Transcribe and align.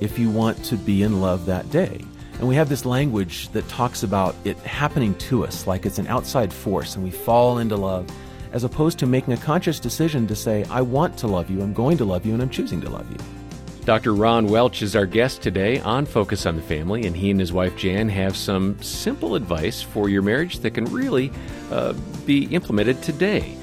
if 0.00 0.18
you 0.18 0.30
want 0.30 0.62
to 0.64 0.76
be 0.76 1.02
in 1.02 1.20
love 1.20 1.46
that 1.46 1.70
day. 1.70 2.00
And 2.38 2.46
we 2.46 2.54
have 2.56 2.68
this 2.68 2.84
language 2.84 3.48
that 3.50 3.66
talks 3.68 4.02
about 4.02 4.34
it 4.44 4.58
happening 4.58 5.14
to 5.14 5.44
us 5.44 5.66
like 5.66 5.86
it's 5.86 5.98
an 5.98 6.06
outside 6.06 6.52
force 6.52 6.94
and 6.94 7.04
we 7.04 7.10
fall 7.10 7.58
into 7.58 7.76
love, 7.76 8.06
as 8.52 8.62
opposed 8.62 8.98
to 8.98 9.06
making 9.06 9.32
a 9.32 9.38
conscious 9.38 9.80
decision 9.80 10.26
to 10.26 10.36
say, 10.36 10.64
I 10.64 10.82
want 10.82 11.16
to 11.18 11.26
love 11.26 11.50
you, 11.50 11.62
I'm 11.62 11.72
going 11.72 11.96
to 11.98 12.04
love 12.04 12.26
you, 12.26 12.34
and 12.34 12.42
I'm 12.42 12.50
choosing 12.50 12.80
to 12.82 12.90
love 12.90 13.10
you. 13.10 13.18
Dr. 13.86 14.14
Ron 14.14 14.48
Welch 14.48 14.82
is 14.82 14.96
our 14.96 15.06
guest 15.06 15.42
today 15.42 15.78
on 15.80 16.06
Focus 16.06 16.44
on 16.44 16.56
the 16.56 16.62
Family, 16.62 17.06
and 17.06 17.16
he 17.16 17.30
and 17.30 17.38
his 17.38 17.52
wife 17.52 17.76
Jan 17.76 18.08
have 18.08 18.36
some 18.36 18.82
simple 18.82 19.36
advice 19.36 19.80
for 19.80 20.08
your 20.08 20.22
marriage 20.22 20.58
that 20.58 20.72
can 20.72 20.86
really 20.86 21.30
uh, 21.70 21.92
be 22.26 22.46
implemented 22.46 23.00
today. 23.02 23.55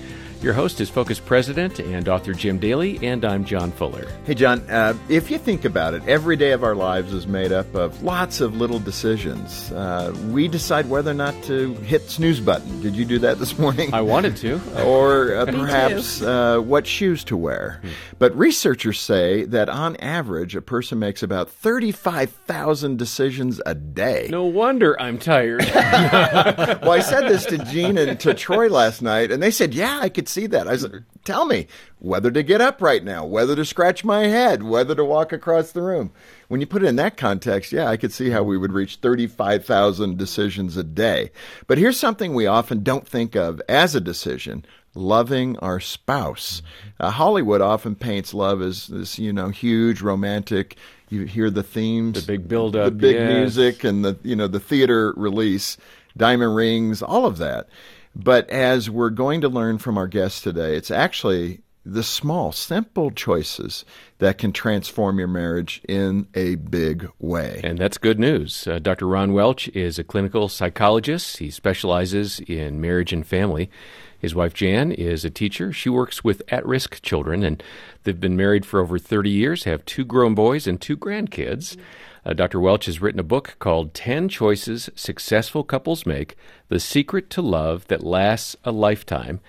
Your 0.44 0.52
host 0.52 0.82
is 0.82 0.90
Focus 0.90 1.22
President 1.22 1.80
and 1.80 2.10
author 2.10 2.34
Jim 2.34 2.60
Daly, 2.60 3.00
and 3.02 3.24
I'm 3.24 3.46
John 3.46 3.72
Fuller. 3.72 4.06
Hey, 4.26 4.34
John, 4.34 4.60
uh, 4.70 4.94
if 5.08 5.32
you 5.32 5.38
think 5.38 5.64
about 5.64 5.94
it, 5.94 6.06
every 6.06 6.36
day 6.36 6.52
of 6.52 6.66
our 6.66 6.76
lives 6.76 7.14
is 7.14 7.26
made 7.26 7.54
up 7.54 7.74
of 7.74 8.04
lots 8.04 8.42
of 8.42 8.58
little 8.58 8.80
decisions. 8.80 9.72
Uh, 9.72 10.14
we 10.32 10.50
decide 10.50 10.90
whether 10.90 11.12
or 11.12 11.14
not 11.14 11.42
to 11.44 11.76
hit 11.76 12.10
snooze 12.10 12.42
button. 12.42 12.82
Did 12.82 12.94
you 12.94 13.06
do 13.06 13.20
that 13.20 13.40
this 13.40 13.58
morning? 13.58 13.94
I 13.94 14.02
wanted 14.02 14.36
to. 14.38 14.60
or 14.86 15.34
uh, 15.34 15.46
perhaps 15.46 16.22
uh, 16.22 16.60
what 16.60 16.86
shoes 16.88 17.24
to 17.26 17.38
wear. 17.38 17.80
Hmm. 17.82 17.90
But 18.20 18.36
researchers 18.38 19.00
say 19.00 19.46
that 19.46 19.70
on 19.70 19.96
average, 19.96 20.58
a 20.58 20.62
person 20.62 21.00
makes 21.00 21.24
about 21.24 21.52
35,000 21.52 22.98
decisions 22.98 23.62
a 23.66 23.76
day. 23.76 24.28
No 24.30 24.44
wonder 24.44 25.00
I'm 25.00 25.20
tired. 25.20 25.62
well, 25.74 26.92
I 26.92 27.00
said 27.00 27.30
this 27.30 27.46
to 27.46 27.60
Jean 27.60 27.98
and 27.98 28.20
to 28.20 28.34
Troy 28.34 28.68
last 28.68 29.02
night, 29.02 29.32
and 29.32 29.42
they 29.42 29.52
said, 29.52 29.74
yeah, 29.74 30.00
I 30.02 30.10
could 30.10 30.28
see 30.34 30.48
that. 30.48 30.68
I 30.68 30.76
said, 30.76 31.06
tell 31.24 31.46
me 31.46 31.68
whether 32.00 32.32
to 32.32 32.44
get 32.44 32.62
up 32.62 32.82
right 32.82 33.04
now, 33.04 33.26
whether 33.26 33.56
to 33.56 33.66
scratch 33.66 34.04
my 34.04 34.28
head, 34.28 34.64
whether 34.64 34.96
to 34.96 35.06
walk 35.06 35.32
across 35.32 35.72
the 35.72 35.82
room. 35.82 36.12
When 36.48 36.60
you 36.60 36.68
put 36.68 36.84
it 36.84 36.88
in 36.88 36.98
that 36.98 37.18
context, 37.18 37.72
yeah, 37.72 37.88
I 37.88 37.98
could 37.98 38.12
see 38.12 38.30
how 38.30 38.44
we 38.44 38.58
would 38.58 38.74
reach 38.74 38.98
35,000 38.98 40.18
decisions 40.18 40.76
a 40.78 40.84
day. 40.84 41.32
But 41.68 41.78
here's 41.78 42.00
something 42.00 42.34
we 42.34 42.48
often 42.48 42.84
don't 42.84 43.08
think 43.08 43.36
of 43.36 43.62
as 43.70 43.96
a 43.96 44.02
decision 44.02 44.66
loving 44.96 45.58
our 45.60 45.80
spouse. 45.80 46.62
Uh, 47.00 47.10
Hollywood 47.10 47.62
often 47.62 47.96
paints 47.96 48.34
love 48.34 48.62
as 48.62 48.88
this, 48.88 49.18
you 49.18 49.34
know, 49.34 49.50
huge 49.50 50.02
romantic. 50.02 50.78
You 51.10 51.24
hear 51.24 51.50
the 51.50 51.64
themes, 51.64 52.26
the 52.26 52.38
big 52.38 52.48
build 52.48 52.76
up, 52.76 52.86
the 52.86 52.92
big 52.92 53.16
yes. 53.16 53.32
music, 53.32 53.84
and 53.84 54.04
the 54.04 54.18
you 54.24 54.36
know 54.36 54.48
the 54.48 54.60
theater 54.60 55.14
release, 55.16 55.78
diamond 56.18 56.56
rings, 56.56 57.02
all 57.04 57.26
of 57.26 57.38
that. 57.38 57.68
But 58.16 58.50
as 58.50 58.90
we're 58.90 59.10
going 59.10 59.42
to 59.42 59.50
learn 59.50 59.78
from 59.78 59.98
our 59.98 60.08
guests 60.08 60.42
today, 60.42 60.76
it's 60.76 60.92
actually 60.92 61.62
the 61.86 62.04
small, 62.04 62.52
simple 62.52 63.12
choices 63.12 63.84
that 64.20 64.38
can 64.38 64.54
transform 64.54 65.20
your 65.20 65.28
marriage 65.28 65.82
in 65.88 66.28
a 66.34 66.56
big 66.56 67.10
way. 67.20 67.60
And 67.64 67.78
that's 67.78 67.98
good 67.98 68.20
news. 68.20 68.68
Uh, 68.68 68.80
Dr. 68.80 69.08
Ron 69.08 69.34
Welch 69.34 69.68
is 69.70 70.00
a 70.00 70.04
clinical 70.04 70.48
psychologist. 70.48 71.38
He 71.38 71.52
specializes 71.52 72.40
in 72.42 72.80
marriage 72.80 73.12
and 73.12 73.28
family. 73.28 73.70
His 74.18 74.34
wife 74.34 74.54
Jan 74.54 74.94
is 74.94 75.26
a 75.26 75.30
teacher. 75.30 75.74
She 75.74 75.90
works 75.90 76.24
with 76.24 76.42
at 76.48 76.66
risk 76.66 77.02
children, 77.02 77.44
and 77.44 77.62
they've 78.04 78.20
been 78.20 78.38
married 78.38 78.66
for 78.66 78.80
over 78.80 78.98
30 78.98 79.30
years, 79.30 79.66
have 79.66 79.84
two 79.84 80.06
grown 80.06 80.34
boys 80.34 80.66
and 80.66 80.80
two 80.80 80.96
grandkids. 80.96 81.76
Mm-hmm. 81.76 81.82
Uh, 82.26 82.34
Dr. 82.34 82.60
Welch 82.60 82.86
has 82.86 83.02
written 83.02 83.20
a 83.20 83.24
book 83.24 83.56
called 83.60 83.94
10 83.94 84.30
Choices 84.30 84.90
Successful 84.96 85.64
Couples 85.64 86.06
Make 86.06 86.36
The 86.70 86.80
Secret 86.80 87.30
to 87.32 87.42
Love 87.42 87.88
That 87.88 88.04
Lasts 88.04 88.56
a 88.64 88.72
Lifetime. 88.72 89.42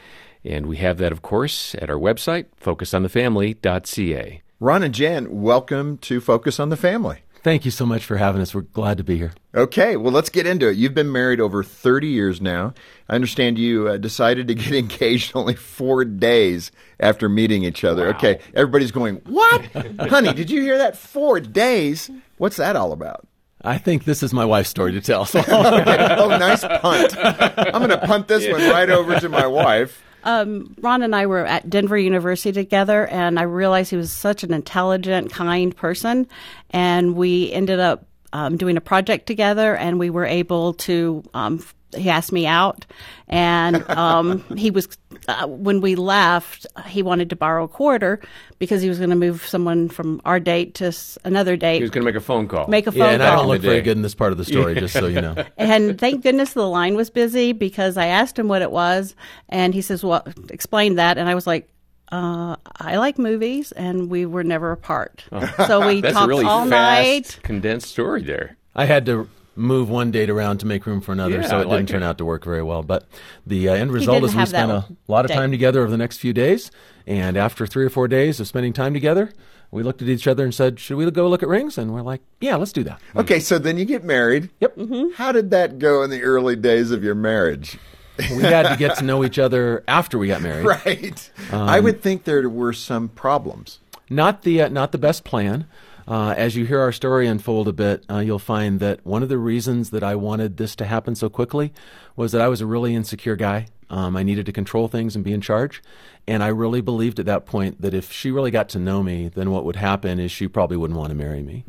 And 0.45 0.67
we 0.67 0.77
have 0.79 0.99
that, 0.99 1.13
of 1.13 1.23
course, 1.23 1.75
at 1.77 1.89
our 1.89 1.97
website, 1.97 2.47
focusonthefamily.ca. 2.61 4.43
Ron 4.61 4.83
and 4.83 4.95
Jan, 4.95 5.43
welcome 5.43 5.99
to 5.99 6.21
Focus 6.21 6.61
on 6.61 6.69
the 6.69 6.77
Family. 6.77 7.24
Thank 7.45 7.67
you 7.67 7.71
so 7.71 7.85
much 7.85 8.07
for 8.07 8.17
having 8.17 8.41
us. 8.41 8.55
We're 8.55 8.63
glad 8.63 8.97
to 8.97 9.05
be 9.05 9.19
here. 9.19 9.35
Okay, 9.55 9.99
well, 9.99 10.13
let's 10.13 10.31
get 10.31 10.47
into 10.47 10.71
it. 10.71 10.79
You've 10.79 10.95
been 10.95 11.13
married 11.13 11.41
over 11.41 11.63
30 11.63 12.07
years 12.09 12.41
now. 12.41 12.73
I 13.07 13.15
understand 13.15 13.59
you 13.59 13.87
uh, 13.87 13.99
decided 13.99 14.49
to 14.49 14.55
get 14.55 14.73
engaged 14.73 15.33
only 15.35 15.55
four 15.55 16.07
days 16.07 16.73
after 17.01 17.29
meeting 17.29 17.63
each 17.63 17.85
other. 17.85 18.07
Wow. 18.07 18.11
Okay, 18.13 18.41
everybody's 18.55 18.93
going, 18.93 19.17
What? 19.27 19.63
Honey, 20.09 20.33
did 20.33 20.51
you 20.51 20.63
hear 20.63 20.79
that? 20.79 20.97
Four 20.97 21.39
days? 21.39 22.11
What's 22.39 22.57
that 22.57 22.77
all 22.77 22.93
about? 22.93 23.29
I 23.61 23.77
think 23.77 24.05
this 24.05 24.23
is 24.23 24.33
my 24.33 24.47
wife's 24.47 24.71
story 24.71 24.93
to 24.93 25.03
tell. 25.03 25.27
So. 25.35 25.43
oh, 25.47 26.29
nice 26.39 26.63
punt. 26.63 27.15
I'm 27.19 27.87
going 27.87 27.91
to 27.91 28.07
punt 28.07 28.27
this 28.27 28.51
one 28.51 28.63
right 28.71 28.89
over 28.89 29.21
to 29.21 29.29
my 29.29 29.47
wife. 29.47 30.03
Um, 30.25 30.75
Ron 30.81 31.03
and 31.03 31.15
I 31.15 31.27
were 31.27 31.47
at 31.47 31.71
Denver 31.71 31.97
University 31.97 32.53
together, 32.53 33.07
and 33.07 33.39
I 33.39 33.43
realized 33.43 33.91
he 33.91 33.97
was 33.97 34.11
such 34.11 34.43
an 34.43 34.53
intelligent, 34.53 35.31
kind 35.31 35.77
person. 35.77 36.27
And 36.71 37.15
we 37.15 37.53
ended 37.53 37.79
up 37.79 38.07
um, 38.33 38.57
doing 38.57 38.77
a 38.77 38.81
project 38.81 39.27
together, 39.27 39.77
and 39.77 39.99
we 39.99 40.11
were 40.11 40.27
able 40.27 40.75
to 40.75 41.23
um, 41.35 41.65
he 41.97 42.11
asked 42.11 42.33
me 42.33 42.47
out, 42.47 42.87
and 43.29 43.89
um, 43.91 44.45
he 44.57 44.71
was 44.71 44.89
uh, 45.29 45.47
when 45.47 45.81
we 45.81 45.95
left, 45.95 46.67
he 46.87 47.03
wanted 47.03 47.31
to 47.31 47.37
borrow 47.37 47.65
a 47.65 47.69
quarter 47.69 48.21
because 48.59 48.83
he 48.83 48.89
was 48.89 48.99
going 48.99 49.11
to 49.11 49.17
move 49.17 49.45
someone 49.47 49.89
from 49.89 50.21
our 50.25 50.39
date 50.39 50.75
to 50.75 50.93
another 51.25 51.57
date. 51.57 51.77
He 51.77 51.83
was 51.83 51.91
going 51.91 52.05
to 52.05 52.11
make 52.13 52.17
a 52.17 52.25
phone 52.25 52.49
call. 52.49 52.67
Make 52.69 52.87
a 52.87 52.93
phone 52.93 53.01
yeah, 53.01 53.11
and 53.11 53.23
call. 53.23 53.33
I 53.33 53.37
don't 53.37 53.49
look 53.49 53.63
very 53.63 53.81
good 53.81 53.97
in 53.97 54.03
this 54.03 54.15
part 54.15 54.33
of 54.33 54.39
the 54.39 54.45
story, 54.45 54.75
just 54.75 54.93
so 54.93 55.07
you 55.07 55.21
know. 55.21 55.35
and 55.57 55.99
thank 55.99 56.23
goodness 56.23 56.53
the 56.53 56.69
line 56.69 56.95
was 56.95 57.11
busy 57.11 57.53
because 57.53 57.97
I 57.97 58.07
asked 58.07 58.39
him 58.39 58.49
what 58.49 58.63
it 58.63 58.71
was, 58.71 59.15
and 59.49 59.75
he 59.75 59.83
says, 59.83 60.05
"Well, 60.05 60.27
explain 60.51 60.97
that," 60.97 61.19
and 61.19 61.29
I 61.29 61.35
was 61.35 61.47
like. 61.47 61.69
Uh, 62.13 62.55
I 62.77 62.99
like 62.99 63.19
movies, 63.19 63.73
and 63.73 64.09
we 64.09 64.25
were 64.25 64.45
never 64.45 64.71
apart. 64.71 65.25
So 65.67 65.85
we 65.89 66.01
That's 66.03 66.15
talked 66.15 66.27
a 66.27 66.29
really 66.29 66.45
all 66.45 66.69
fast, 66.69 66.71
night. 66.71 67.41
condensed 67.43 67.91
story 67.91 68.23
there. 68.23 68.57
I 68.77 68.85
had 68.85 69.07
to 69.07 69.27
move 69.57 69.89
one 69.89 70.11
date 70.11 70.31
around 70.31 70.59
to 70.59 70.67
make 70.67 70.87
room 70.87 71.01
for 71.01 71.13
another, 71.13 71.41
Yeah, 71.41 71.49
so 71.49 71.61
it 71.61 71.69
like 71.69 71.79
didn't 71.79 71.89
turn 71.91 72.03
out 72.03 72.19
to 72.19 72.25
work 72.25 72.45
very 72.45 72.63
well. 72.63 72.83
But 72.83 73.07
the 73.47 73.69
uh, 73.69 73.75
end 73.75 73.93
result 73.93 74.25
is 74.25 74.35
we 74.35 74.47
spent 74.47 74.71
a 74.71 74.87
lot 75.09 75.25
of 75.25 75.29
date. 75.29 75.35
time 75.37 75.51
together 75.51 75.81
over 75.83 75.91
the 75.91 75.97
next 75.97 76.19
few 76.19 76.33
days. 76.33 76.71
And 77.07 77.37
after 77.37 77.67
three 77.67 77.85
or 77.85 77.91
four 77.91 78.09
days 78.09 78.41
of 78.41 78.47
spending 78.47 78.73
time 78.73 78.95
together, 78.95 79.33
we 79.71 79.83
looked 79.83 80.03
at 80.03 80.09
each 80.09 80.27
other 80.27 80.45
and 80.45 80.55
said, 80.55 80.81
"Should 80.81 80.97
we 80.97 81.11
go 81.11 81.29
look 81.29 81.43
at 81.43 81.49
rings?" 81.49 81.77
And 81.77 81.93
we're 81.93 82.03
like, 82.03 82.23
"Yeah, 82.41 82.57
let's 82.57 82.73
do 82.73 82.85
that." 82.85 83.01
Okay, 83.17 83.41
so 83.41 83.59
then 83.59 83.77
you 83.77 83.85
get 83.85 84.05
married. 84.05 84.51
Yep. 84.61 84.77
Mm-hmm. 84.77 85.15
How 85.17 85.33
did 85.33 85.51
that 85.51 85.79
go 85.79 86.03
in 86.03 86.11
the 86.11 86.23
early 86.23 86.57
days 86.57 86.91
of 86.91 87.03
your 87.05 87.15
marriage? 87.15 87.79
we 88.19 88.43
had 88.43 88.69
to 88.69 88.77
get 88.77 88.97
to 88.99 89.05
know 89.05 89.25
each 89.25 89.39
other 89.39 89.83
after 89.89 90.19
we 90.19 90.29
got 90.29 90.41
married. 90.41 90.65
Right. 90.67 91.31
I 91.53 91.81
would 91.81 92.01
think 92.01 92.25
there 92.25 92.49
were 92.49 92.73
some 92.73 93.09
problems. 93.09 93.81
Not 94.09 94.43
the 94.43 94.63
uh, 94.63 94.69
not 94.69 94.93
the 94.93 94.99
best 94.99 95.25
plan. 95.25 95.67
Uh, 96.07 96.35
as 96.37 96.55
you 96.57 96.67
hear 96.67 96.81
our 96.81 96.93
story 96.93 97.27
unfold 97.27 97.69
a 97.69 97.73
bit, 97.73 98.05
uh, 98.11 98.19
you'll 98.19 98.39
find 98.39 98.81
that 98.81 99.05
one 99.07 99.23
of 99.23 99.29
the 99.29 99.39
reasons 99.39 99.91
that 99.91 100.03
I 100.03 100.15
wanted 100.15 100.57
this 100.57 100.77
to 100.77 100.85
happen 100.85 101.15
so 101.15 101.29
quickly 101.29 101.73
was 102.17 102.33
that 102.33 102.41
I 102.41 102.49
was 102.49 102.61
a 102.61 102.67
really 102.67 102.95
insecure 102.95 103.37
guy. 103.37 103.67
Um, 103.91 104.17
I 104.17 104.23
needed 104.23 104.47
to 104.47 104.53
control 104.53 104.89
things 104.89 105.15
and 105.15 105.25
be 105.25 105.33
in 105.33 105.41
charge. 105.41 105.83
And 106.27 106.43
I 106.43 106.49
really 106.49 106.81
believed 106.81 107.19
at 107.21 107.27
that 107.27 107.47
point 107.47 107.81
that 107.83 107.95
if 107.95 108.11
she 108.11 108.31
really 108.31 108.51
got 108.51 108.69
to 108.71 108.79
know 108.79 109.03
me, 109.03 109.29
then 109.29 109.51
what 109.51 109.65
would 109.65 109.77
happen 109.77 110.19
is 110.19 110.33
she 110.33 110.49
probably 110.49 110.77
wouldn't 110.77 110.99
want 110.99 111.11
to 111.11 111.15
marry 111.15 111.43
me. 111.43 111.65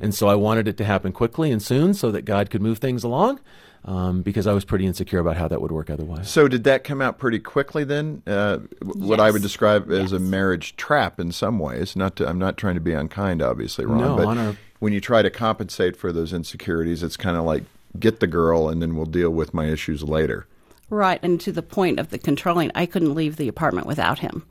And 0.00 0.14
so 0.14 0.28
I 0.28 0.34
wanted 0.34 0.68
it 0.68 0.76
to 0.78 0.84
happen 0.84 1.12
quickly 1.12 1.50
and 1.50 1.62
soon 1.62 1.94
so 1.94 2.10
that 2.10 2.22
God 2.22 2.50
could 2.50 2.62
move 2.62 2.78
things 2.78 3.02
along 3.02 3.40
um, 3.84 4.22
because 4.22 4.46
I 4.46 4.52
was 4.52 4.64
pretty 4.64 4.86
insecure 4.86 5.18
about 5.18 5.36
how 5.36 5.48
that 5.48 5.60
would 5.60 5.70
work 5.72 5.90
otherwise. 5.90 6.30
So 6.30 6.48
did 6.48 6.64
that 6.64 6.84
come 6.84 7.02
out 7.02 7.18
pretty 7.18 7.38
quickly 7.38 7.84
then? 7.84 8.22
Uh, 8.26 8.58
What 8.82 9.20
I 9.20 9.30
would 9.30 9.42
Yes. 9.42 9.50
describe 9.50 9.90
as 9.90 10.12
a 10.12 10.18
marriage 10.18 10.76
trap 10.76 11.20
in 11.20 11.32
some 11.32 11.58
ways. 11.58 11.94
Not 11.96 12.16
to, 12.16 12.28
I'm 12.28 12.38
not 12.38 12.56
trying 12.56 12.74
to 12.74 12.80
be 12.80 12.92
unkind, 12.94 13.42
obviously, 13.42 13.84
Ron. 13.84 13.98
No, 13.98 14.16
but 14.16 14.26
on 14.26 14.38
our- 14.38 14.56
when 14.78 14.92
you 14.92 15.00
try 15.00 15.22
to 15.22 15.30
compensate 15.30 15.96
for 15.96 16.12
those 16.12 16.32
insecurities, 16.32 17.02
it's 17.02 17.16
kind 17.16 17.36
of 17.36 17.44
like 17.44 17.64
get 17.98 18.20
the 18.20 18.26
girl, 18.26 18.68
and 18.68 18.82
then 18.82 18.96
we'll 18.96 19.06
deal 19.06 19.30
with 19.30 19.54
my 19.54 19.66
issues 19.66 20.02
later. 20.02 20.46
Right, 20.90 21.18
and 21.22 21.40
to 21.40 21.52
the 21.52 21.62
point 21.62 21.98
of 21.98 22.10
the 22.10 22.18
controlling, 22.18 22.70
I 22.74 22.86
couldn't 22.86 23.14
leave 23.14 23.36
the 23.36 23.48
apartment 23.48 23.86
without 23.86 24.18
him. 24.18 24.44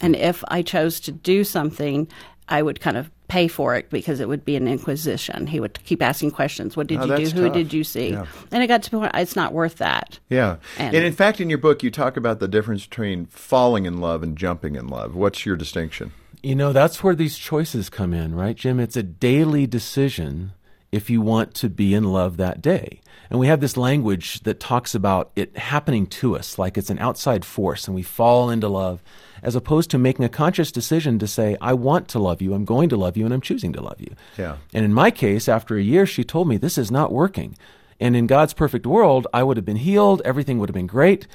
And 0.00 0.14
if 0.14 0.44
I 0.48 0.62
chose 0.62 1.00
to 1.00 1.12
do 1.12 1.42
something, 1.44 2.06
I 2.48 2.62
would 2.62 2.80
kind 2.80 2.96
of 2.96 3.10
pay 3.28 3.46
for 3.46 3.74
it 3.76 3.90
because 3.90 4.20
it 4.20 4.28
would 4.28 4.44
be 4.44 4.56
an 4.56 4.66
inquisition. 4.66 5.46
He 5.46 5.60
would 5.60 5.82
keep 5.84 6.02
asking 6.02 6.30
questions. 6.32 6.76
What 6.76 6.86
did 6.86 6.98
Oh, 6.98 7.02
you 7.02 7.06
do? 7.16 7.16
that's 7.24 7.32
Who 7.32 7.44
tough. 7.44 7.52
did 7.54 7.72
you 7.72 7.84
see? 7.84 8.10
Yeah. 8.10 8.24
And 8.50 8.62
it 8.62 8.66
got 8.66 8.82
to 8.84 8.90
the 8.90 8.98
point 8.98 9.12
it's 9.14 9.36
not 9.36 9.52
worth 9.52 9.76
that. 9.76 10.18
Yeah. 10.30 10.56
And, 10.78 10.96
And- 10.96 11.04
in 11.04 11.12
fact, 11.12 11.40
in 11.40 11.48
your 11.50 11.58
book, 11.58 11.82
you 11.82 11.90
talk 11.90 12.16
about 12.16 12.40
the 12.40 12.48
difference 12.48 12.86
between 12.86 13.26
falling 13.26 13.84
in 13.86 14.00
love 14.00 14.22
and 14.22 14.36
jumping 14.36 14.74
in 14.76 14.88
love. 14.88 15.14
What's 15.14 15.44
your 15.46 15.56
distinction? 15.56 16.12
You 16.42 16.54
know, 16.54 16.72
that's 16.72 17.02
where 17.02 17.14
these 17.14 17.36
choices 17.36 17.90
come 17.90 18.14
in, 18.14 18.34
right, 18.34 18.56
Jim? 18.56 18.78
It's 18.80 18.96
a 18.96 19.02
daily 19.02 19.66
decision 19.66 20.52
if 20.92 21.10
you 21.10 21.20
want 21.20 21.52
to 21.54 21.68
be 21.68 21.92
in 21.94 22.04
love 22.04 22.36
that 22.38 22.62
day. 22.62 23.00
And 23.30 23.38
we 23.38 23.46
have 23.48 23.60
this 23.60 23.76
language 23.76 24.40
that 24.40 24.60
talks 24.60 24.94
about 24.94 25.30
it 25.36 25.56
happening 25.56 26.06
to 26.06 26.36
us, 26.36 26.58
like 26.58 26.78
it's 26.78 26.90
an 26.90 26.98
outside 26.98 27.44
force, 27.44 27.86
and 27.86 27.94
we 27.94 28.02
fall 28.02 28.50
into 28.50 28.68
love, 28.68 29.02
as 29.42 29.54
opposed 29.54 29.90
to 29.90 29.98
making 29.98 30.24
a 30.24 30.30
conscious 30.30 30.72
decision 30.72 31.18
to 31.18 31.26
say, 31.26 31.56
I 31.60 31.74
want 31.74 32.08
to 32.08 32.18
love 32.18 32.40
you, 32.40 32.54
I'm 32.54 32.64
going 32.64 32.88
to 32.88 32.96
love 32.96 33.16
you, 33.16 33.24
and 33.24 33.34
I'm 33.34 33.40
choosing 33.40 33.72
to 33.74 33.82
love 33.82 34.00
you. 34.00 34.14
Yeah. 34.36 34.56
And 34.72 34.84
in 34.84 34.94
my 34.94 35.10
case, 35.10 35.48
after 35.48 35.76
a 35.76 35.82
year, 35.82 36.06
she 36.06 36.24
told 36.24 36.48
me, 36.48 36.56
This 36.56 36.78
is 36.78 36.90
not 36.90 37.12
working. 37.12 37.56
And 38.00 38.16
in 38.16 38.26
God's 38.26 38.54
perfect 38.54 38.86
world, 38.86 39.26
I 39.34 39.42
would 39.42 39.56
have 39.56 39.66
been 39.66 39.76
healed, 39.76 40.22
everything 40.24 40.58
would 40.58 40.68
have 40.68 40.74
been 40.74 40.86
great. 40.86 41.26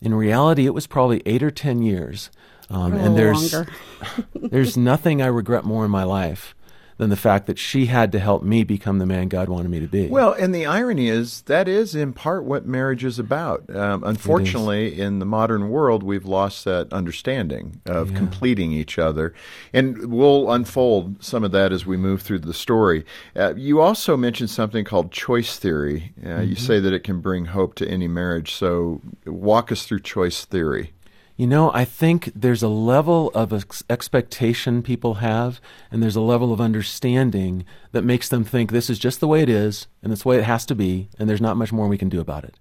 In 0.00 0.14
reality, 0.14 0.66
it 0.66 0.74
was 0.74 0.86
probably 0.86 1.22
eight 1.26 1.42
or 1.42 1.50
10 1.50 1.82
years. 1.82 2.30
Um, 2.70 2.92
and 2.92 3.16
there's, 3.16 3.54
there's 4.34 4.76
nothing 4.76 5.22
I 5.22 5.26
regret 5.26 5.64
more 5.64 5.84
in 5.84 5.90
my 5.90 6.04
life 6.04 6.54
than 6.98 7.10
the 7.10 7.16
fact 7.16 7.46
that 7.46 7.58
she 7.58 7.86
had 7.86 8.12
to 8.12 8.18
help 8.18 8.42
me 8.42 8.64
become 8.64 8.98
the 8.98 9.06
man 9.06 9.28
God 9.28 9.48
wanted 9.48 9.70
me 9.70 9.80
to 9.80 9.86
be. 9.86 10.08
Well, 10.08 10.32
and 10.32 10.54
the 10.54 10.66
irony 10.66 11.08
is 11.08 11.42
that 11.42 11.66
is 11.68 11.94
in 11.94 12.12
part 12.12 12.44
what 12.44 12.66
marriage 12.66 13.04
is 13.04 13.18
about. 13.18 13.64
Um, 13.74 14.02
unfortunately, 14.04 15.00
in 15.00 15.20
the 15.20 15.24
modern 15.24 15.68
world, 15.70 16.02
we've 16.02 16.26
lost 16.26 16.64
that 16.64 16.92
understanding 16.92 17.80
of 17.86 18.10
Yeah. 18.10 18.16
completing 18.18 18.72
each 18.72 18.98
other, 18.98 19.32
and 19.72 20.10
we'll 20.12 20.50
unfold 20.50 21.22
some 21.22 21.44
of 21.44 21.52
that 21.52 21.72
as 21.72 21.86
we 21.86 21.96
move 21.96 22.20
through 22.20 22.40
the 22.40 22.52
story. 22.54 23.04
Uh, 23.36 23.54
you 23.56 23.80
also 23.80 24.16
mentioned 24.16 24.50
something 24.50 24.84
called 24.84 25.12
choice 25.12 25.56
theory. 25.58 26.12
Uh, 26.26 26.40
You 26.40 26.56
say 26.56 26.80
that 26.80 26.92
it 26.92 27.04
can 27.04 27.20
bring 27.20 27.46
hope 27.46 27.74
to 27.76 27.88
any 27.88 28.08
marriage. 28.08 28.52
So, 28.54 29.00
walk 29.24 29.70
us 29.70 29.84
through 29.84 30.00
choice 30.00 30.44
theory. 30.44 30.92
You 31.38 31.46
know, 31.46 31.70
I 31.72 31.84
think 31.84 32.32
there's 32.34 32.64
a 32.64 32.68
level 32.68 33.30
of 33.32 33.52
ex- 33.52 33.84
expectation 33.88 34.82
people 34.82 35.14
have, 35.14 35.60
and 35.88 36.02
there's 36.02 36.16
a 36.16 36.20
level 36.20 36.52
of 36.52 36.60
understanding 36.60 37.64
that 37.92 38.02
makes 38.02 38.28
them 38.28 38.42
think 38.42 38.72
this 38.72 38.90
is 38.90 38.98
just 38.98 39.20
the 39.20 39.28
way 39.28 39.40
it 39.40 39.48
is, 39.48 39.86
and 40.02 40.12
it's 40.12 40.24
the 40.24 40.30
way 40.30 40.38
it 40.38 40.42
has 40.42 40.66
to 40.66 40.74
be, 40.74 41.08
and 41.16 41.30
there's 41.30 41.40
not 41.40 41.56
much 41.56 41.72
more 41.72 41.86
we 41.86 41.96
can 41.96 42.08
do 42.08 42.18
about 42.18 42.42
it. 42.42 42.56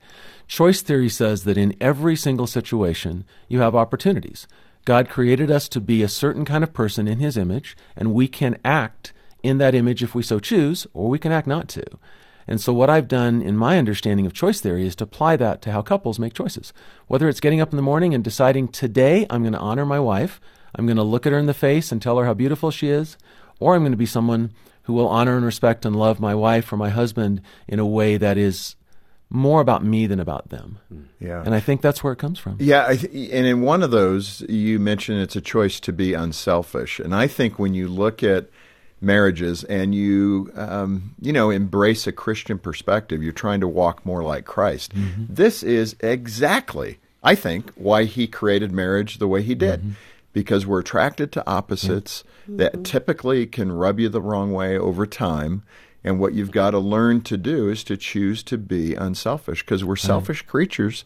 Choice 0.47 0.83
theory 0.83 1.09
says 1.09 1.43
that 1.45 1.57
in 1.57 1.75
every 1.81 2.15
single 2.15 2.45
situation, 2.45 3.25
you 3.47 3.61
have 3.61 3.73
opportunities. 3.73 4.47
God 4.85 5.09
created 5.09 5.49
us 5.49 5.67
to 5.69 5.81
be 5.81 6.03
a 6.03 6.07
certain 6.07 6.45
kind 6.45 6.63
of 6.63 6.71
person 6.71 7.07
in 7.07 7.17
His 7.17 7.35
image, 7.35 7.75
and 7.95 8.13
we 8.13 8.27
can 8.27 8.59
act 8.63 9.11
in 9.41 9.57
that 9.57 9.73
image 9.73 10.03
if 10.03 10.13
we 10.13 10.21
so 10.21 10.37
choose, 10.37 10.85
or 10.93 11.09
we 11.09 11.17
can 11.17 11.31
act 11.31 11.47
not 11.47 11.67
to. 11.69 11.83
And 12.47 12.61
so, 12.61 12.71
what 12.73 12.89
I've 12.89 13.07
done 13.07 13.41
in 13.41 13.57
my 13.57 13.77
understanding 13.77 14.25
of 14.25 14.33
choice 14.33 14.61
theory 14.61 14.87
is 14.87 14.95
to 14.97 15.03
apply 15.03 15.35
that 15.37 15.61
to 15.63 15.71
how 15.71 15.81
couples 15.81 16.17
make 16.17 16.33
choices. 16.33 16.71
Whether 17.07 17.27
it's 17.27 17.41
getting 17.41 17.59
up 17.59 17.71
in 17.71 17.75
the 17.75 17.81
morning 17.81 18.13
and 18.13 18.23
deciding 18.23 18.69
today 18.69 19.25
I'm 19.29 19.43
going 19.43 19.53
to 19.53 19.59
honor 19.59 19.85
my 19.85 19.99
wife, 19.99 20.39
I'm 20.75 20.85
going 20.85 20.97
to 20.97 21.03
look 21.03 21.25
at 21.25 21.33
her 21.33 21.39
in 21.39 21.45
the 21.45 21.53
face 21.53 21.91
and 21.91 22.01
tell 22.01 22.17
her 22.17 22.25
how 22.25 22.33
beautiful 22.33 22.71
she 22.71 22.87
is, 22.87 23.17
or 23.59 23.75
I'm 23.75 23.81
going 23.81 23.91
to 23.91 23.97
be 23.97 24.05
someone 24.05 24.53
who 24.83 24.93
will 24.93 25.09
honor 25.09 25.35
and 25.35 25.45
respect 25.45 25.85
and 25.85 25.95
love 25.95 26.19
my 26.19 26.33
wife 26.33 26.71
or 26.71 26.77
my 26.77 26.89
husband 26.89 27.41
in 27.67 27.79
a 27.79 27.85
way 27.85 28.15
that 28.15 28.37
is 28.37 28.77
more 29.29 29.59
about 29.59 29.83
me 29.83 30.07
than 30.07 30.21
about 30.21 30.49
them. 30.49 30.79
Mm. 30.93 31.05
Yeah. 31.19 31.43
And 31.45 31.53
I 31.53 31.59
think 31.59 31.81
that's 31.81 32.03
where 32.03 32.13
it 32.13 32.19
comes 32.19 32.39
from. 32.39 32.55
Yeah, 32.59 32.85
I 32.87 32.95
th- 32.95 33.31
and 33.33 33.45
in 33.45 33.61
one 33.61 33.83
of 33.83 33.91
those, 33.91 34.41
you 34.47 34.79
mentioned 34.79 35.19
it's 35.19 35.35
a 35.35 35.41
choice 35.41 35.81
to 35.81 35.91
be 35.91 36.13
unselfish, 36.13 36.99
and 36.99 37.13
I 37.13 37.27
think 37.27 37.59
when 37.59 37.73
you 37.73 37.89
look 37.89 38.23
at 38.23 38.49
marriages 38.99 39.63
and 39.65 39.93
you, 39.93 40.51
um, 40.55 41.15
you 41.21 41.31
know, 41.31 41.49
embrace 41.49 42.07
a 42.07 42.11
Christian 42.11 42.57
perspective, 42.57 43.21
you're 43.21 43.31
trying 43.31 43.59
to 43.61 43.67
walk 43.67 44.05
more 44.05 44.23
like 44.23 44.45
Christ. 44.45 44.93
Mm-hmm. 44.95 45.25
This 45.29 45.63
is 45.63 45.95
exactly, 45.99 46.99
I 47.23 47.35
think, 47.35 47.71
why 47.75 48.05
He 48.05 48.27
created 48.27 48.71
marriage 48.71 49.19
the 49.19 49.27
way 49.27 49.41
He 49.41 49.55
did, 49.55 49.81
mm-hmm. 49.81 49.91
because 50.33 50.65
we're 50.65 50.79
attracted 50.79 51.31
to 51.33 51.47
opposites 51.47 52.23
that 52.47 52.73
mm-hmm. 52.73 52.83
typically 52.83 53.45
can 53.45 53.71
rub 53.71 53.99
you 53.99 54.09
the 54.09 54.21
wrong 54.21 54.51
way 54.51 54.77
over 54.77 55.05
time. 55.05 55.63
And 56.03 56.19
what 56.19 56.33
you've 56.33 56.51
got 56.51 56.71
to 56.71 56.79
learn 56.79 57.21
to 57.23 57.37
do 57.37 57.69
is 57.69 57.83
to 57.85 57.97
choose 57.97 58.41
to 58.43 58.57
be 58.57 58.95
unselfish 58.95 59.63
because 59.63 59.83
we're 59.83 59.97
selfish 59.97 60.41
creatures 60.43 61.03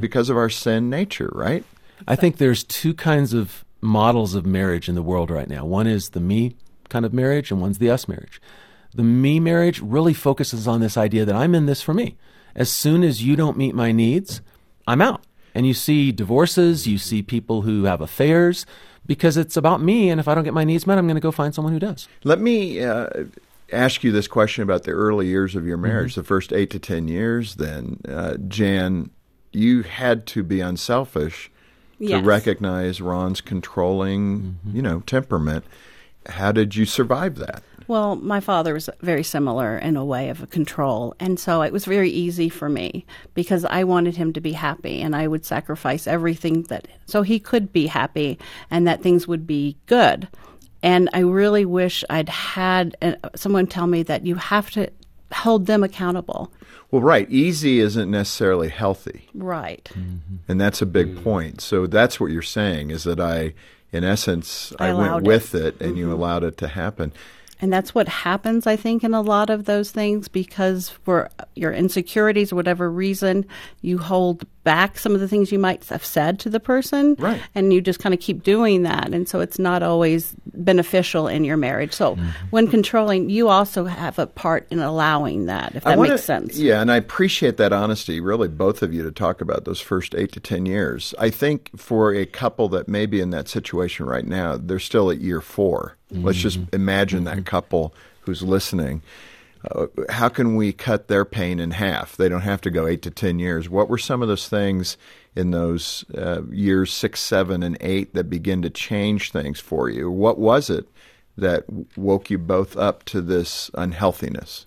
because 0.00 0.30
of 0.30 0.36
our 0.36 0.50
sin 0.50 0.90
nature, 0.90 1.30
right? 1.32 1.64
I 2.08 2.16
think 2.16 2.38
there's 2.38 2.64
two 2.64 2.94
kinds 2.94 3.34
of 3.34 3.64
models 3.80 4.34
of 4.34 4.46
marriage 4.46 4.88
in 4.88 4.94
the 4.94 5.02
world 5.02 5.30
right 5.30 5.48
now. 5.48 5.64
One 5.64 5.86
is 5.86 6.10
the 6.10 6.20
me 6.20 6.56
kind 6.92 7.04
of 7.04 7.12
marriage, 7.12 7.50
and 7.50 7.60
one's 7.60 7.78
the 7.78 7.90
us 7.90 8.06
marriage. 8.06 8.40
The 8.94 9.02
me 9.02 9.40
marriage 9.40 9.80
really 9.80 10.14
focuses 10.14 10.68
on 10.68 10.80
this 10.80 10.96
idea 10.96 11.24
that 11.24 11.34
I'm 11.34 11.54
in 11.54 11.66
this 11.66 11.82
for 11.82 11.94
me. 11.94 12.16
As 12.54 12.70
soon 12.70 13.02
as 13.02 13.22
you 13.22 13.34
don't 13.36 13.56
meet 13.56 13.74
my 13.74 13.90
needs, 13.92 14.42
I'm 14.86 15.00
out. 15.00 15.22
And 15.54 15.66
you 15.66 15.74
see 15.74 16.12
divorces, 16.12 16.86
you 16.86 16.98
see 16.98 17.22
people 17.22 17.62
who 17.62 17.84
have 17.84 18.00
affairs 18.00 18.66
because 19.06 19.36
it's 19.36 19.56
about 19.56 19.80
me. 19.82 20.10
And 20.10 20.20
if 20.20 20.28
I 20.28 20.34
don't 20.34 20.44
get 20.44 20.54
my 20.54 20.64
needs 20.64 20.86
met, 20.86 20.98
I'm 20.98 21.06
going 21.06 21.14
to 21.16 21.20
go 21.28 21.30
find 21.32 21.54
someone 21.54 21.72
who 21.72 21.78
does. 21.78 22.08
Let 22.24 22.40
me 22.40 22.82
uh, 22.84 23.08
ask 23.72 24.04
you 24.04 24.12
this 24.12 24.28
question 24.28 24.62
about 24.62 24.84
the 24.84 24.92
early 24.92 25.26
years 25.26 25.54
of 25.56 25.66
your 25.66 25.76
Mm-hmm. 25.78 25.86
marriage, 25.88 26.14
the 26.14 26.22
first 26.22 26.52
eight 26.52 26.70
to 26.70 26.78
ten 26.78 27.08
years. 27.08 27.56
Then, 27.56 28.00
uh, 28.08 28.36
Jan, 28.48 29.10
you 29.52 29.82
had 29.82 30.26
to 30.28 30.42
be 30.42 30.60
unselfish 30.60 31.50
to 32.00 32.18
recognize 32.20 33.00
Ron's 33.00 33.40
controlling, 33.40 34.40
Mm-hmm. 34.42 34.76
you 34.76 34.82
know, 34.82 35.00
temperament. 35.00 35.64
How 36.26 36.52
did 36.52 36.76
you 36.76 36.84
survive 36.84 37.36
that? 37.36 37.62
Well, 37.88 38.16
my 38.16 38.40
father 38.40 38.74
was 38.74 38.88
very 39.00 39.24
similar 39.24 39.76
in 39.76 39.96
a 39.96 40.04
way 40.04 40.28
of 40.28 40.42
a 40.42 40.46
control. 40.46 41.14
And 41.18 41.38
so 41.38 41.62
it 41.62 41.72
was 41.72 41.84
very 41.84 42.10
easy 42.10 42.48
for 42.48 42.68
me 42.68 43.04
because 43.34 43.64
I 43.64 43.84
wanted 43.84 44.16
him 44.16 44.32
to 44.34 44.40
be 44.40 44.52
happy 44.52 45.00
and 45.02 45.16
I 45.16 45.26
would 45.26 45.44
sacrifice 45.44 46.06
everything 46.06 46.62
that 46.64 46.88
so 47.06 47.22
he 47.22 47.38
could 47.38 47.72
be 47.72 47.86
happy 47.86 48.38
and 48.70 48.86
that 48.86 49.02
things 49.02 49.26
would 49.26 49.46
be 49.46 49.76
good. 49.86 50.28
And 50.82 51.10
I 51.12 51.20
really 51.20 51.64
wish 51.64 52.04
I'd 52.10 52.28
had 52.28 52.96
uh, 53.02 53.14
someone 53.36 53.66
tell 53.66 53.86
me 53.86 54.02
that 54.04 54.26
you 54.26 54.34
have 54.36 54.70
to 54.72 54.90
hold 55.32 55.66
them 55.66 55.82
accountable. 55.82 56.52
Well, 56.90 57.02
right, 57.02 57.30
easy 57.30 57.80
isn't 57.80 58.10
necessarily 58.10 58.68
healthy. 58.68 59.28
Right. 59.32 59.90
And 60.48 60.60
that's 60.60 60.82
a 60.82 60.86
big 60.86 61.22
point. 61.22 61.60
So 61.60 61.86
that's 61.86 62.20
what 62.20 62.30
you're 62.30 62.42
saying 62.42 62.90
is 62.90 63.04
that 63.04 63.18
I, 63.18 63.54
in 63.92 64.04
essence, 64.04 64.72
I 64.78 64.88
I, 64.88 64.94
went 64.94 65.24
with 65.24 65.54
it. 65.54 65.76
it, 65.80 65.86
and 65.86 65.98
you 65.98 66.12
allowed 66.12 66.44
it 66.44 66.56
to 66.58 66.68
happen. 66.68 67.12
And 67.62 67.72
that's 67.72 67.94
what 67.94 68.08
happens, 68.08 68.66
I 68.66 68.74
think, 68.74 69.04
in 69.04 69.14
a 69.14 69.22
lot 69.22 69.48
of 69.48 69.66
those 69.66 69.92
things 69.92 70.26
because 70.26 70.88
for 70.88 71.30
your 71.54 71.72
insecurities 71.72 72.52
or 72.52 72.56
whatever 72.56 72.90
reason, 72.90 73.46
you 73.82 73.98
hold 73.98 74.44
back 74.64 74.98
some 74.98 75.14
of 75.14 75.20
the 75.20 75.28
things 75.28 75.52
you 75.52 75.58
might 75.58 75.84
have 75.86 76.04
said 76.04 76.40
to 76.40 76.50
the 76.50 76.58
person. 76.58 77.14
Right. 77.18 77.40
And 77.54 77.72
you 77.72 77.80
just 77.80 78.00
kind 78.00 78.14
of 78.14 78.20
keep 78.20 78.42
doing 78.42 78.82
that. 78.82 79.14
And 79.14 79.28
so 79.28 79.40
it's 79.40 79.60
not 79.60 79.82
always 79.82 80.34
beneficial 80.54 81.28
in 81.28 81.44
your 81.44 81.56
marriage. 81.56 81.92
So 81.92 82.16
mm-hmm. 82.16 82.28
when 82.50 82.66
controlling, 82.68 83.30
you 83.30 83.48
also 83.48 83.84
have 83.84 84.18
a 84.18 84.26
part 84.26 84.66
in 84.70 84.80
allowing 84.80 85.46
that, 85.46 85.76
if 85.76 85.84
that 85.84 85.96
wanna- 85.96 86.10
makes 86.10 86.24
sense. 86.24 86.58
Yeah, 86.58 86.80
and 86.80 86.90
I 86.90 86.96
appreciate 86.96 87.58
that 87.58 87.72
honesty, 87.72 88.20
really, 88.20 88.48
both 88.48 88.82
of 88.82 88.92
you, 88.92 89.04
to 89.04 89.12
talk 89.12 89.40
about 89.40 89.64
those 89.64 89.80
first 89.80 90.16
eight 90.16 90.32
to 90.32 90.40
10 90.40 90.66
years. 90.66 91.14
I 91.16 91.30
think 91.30 91.70
for 91.78 92.12
a 92.12 92.26
couple 92.26 92.68
that 92.70 92.88
may 92.88 93.06
be 93.06 93.20
in 93.20 93.30
that 93.30 93.48
situation 93.48 94.06
right 94.06 94.26
now, 94.26 94.56
they're 94.56 94.80
still 94.80 95.10
at 95.12 95.20
year 95.20 95.40
4 96.12 96.22
Let's 96.22 96.38
just 96.38 96.60
imagine 96.72 97.24
that 97.24 97.44
couple 97.46 97.94
who's 98.20 98.42
listening. 98.42 99.02
Uh, 99.70 99.86
how 100.08 100.28
can 100.28 100.56
we 100.56 100.72
cut 100.72 101.08
their 101.08 101.24
pain 101.24 101.60
in 101.60 101.70
half? 101.70 102.16
They 102.16 102.28
don't 102.28 102.40
have 102.40 102.60
to 102.62 102.70
go 102.70 102.86
eight 102.86 103.02
to 103.02 103.10
10 103.10 103.38
years. 103.38 103.68
What 103.68 103.88
were 103.88 103.98
some 103.98 104.20
of 104.20 104.28
those 104.28 104.48
things 104.48 104.96
in 105.36 105.52
those 105.52 106.04
uh, 106.16 106.42
years 106.50 106.92
six, 106.92 107.20
seven, 107.20 107.62
and 107.62 107.76
eight 107.80 108.14
that 108.14 108.24
begin 108.24 108.62
to 108.62 108.70
change 108.70 109.30
things 109.30 109.60
for 109.60 109.88
you? 109.88 110.10
What 110.10 110.38
was 110.38 110.68
it 110.68 110.88
that 111.36 111.64
woke 111.96 112.28
you 112.28 112.38
both 112.38 112.76
up 112.76 113.04
to 113.04 113.20
this 113.20 113.70
unhealthiness? 113.74 114.66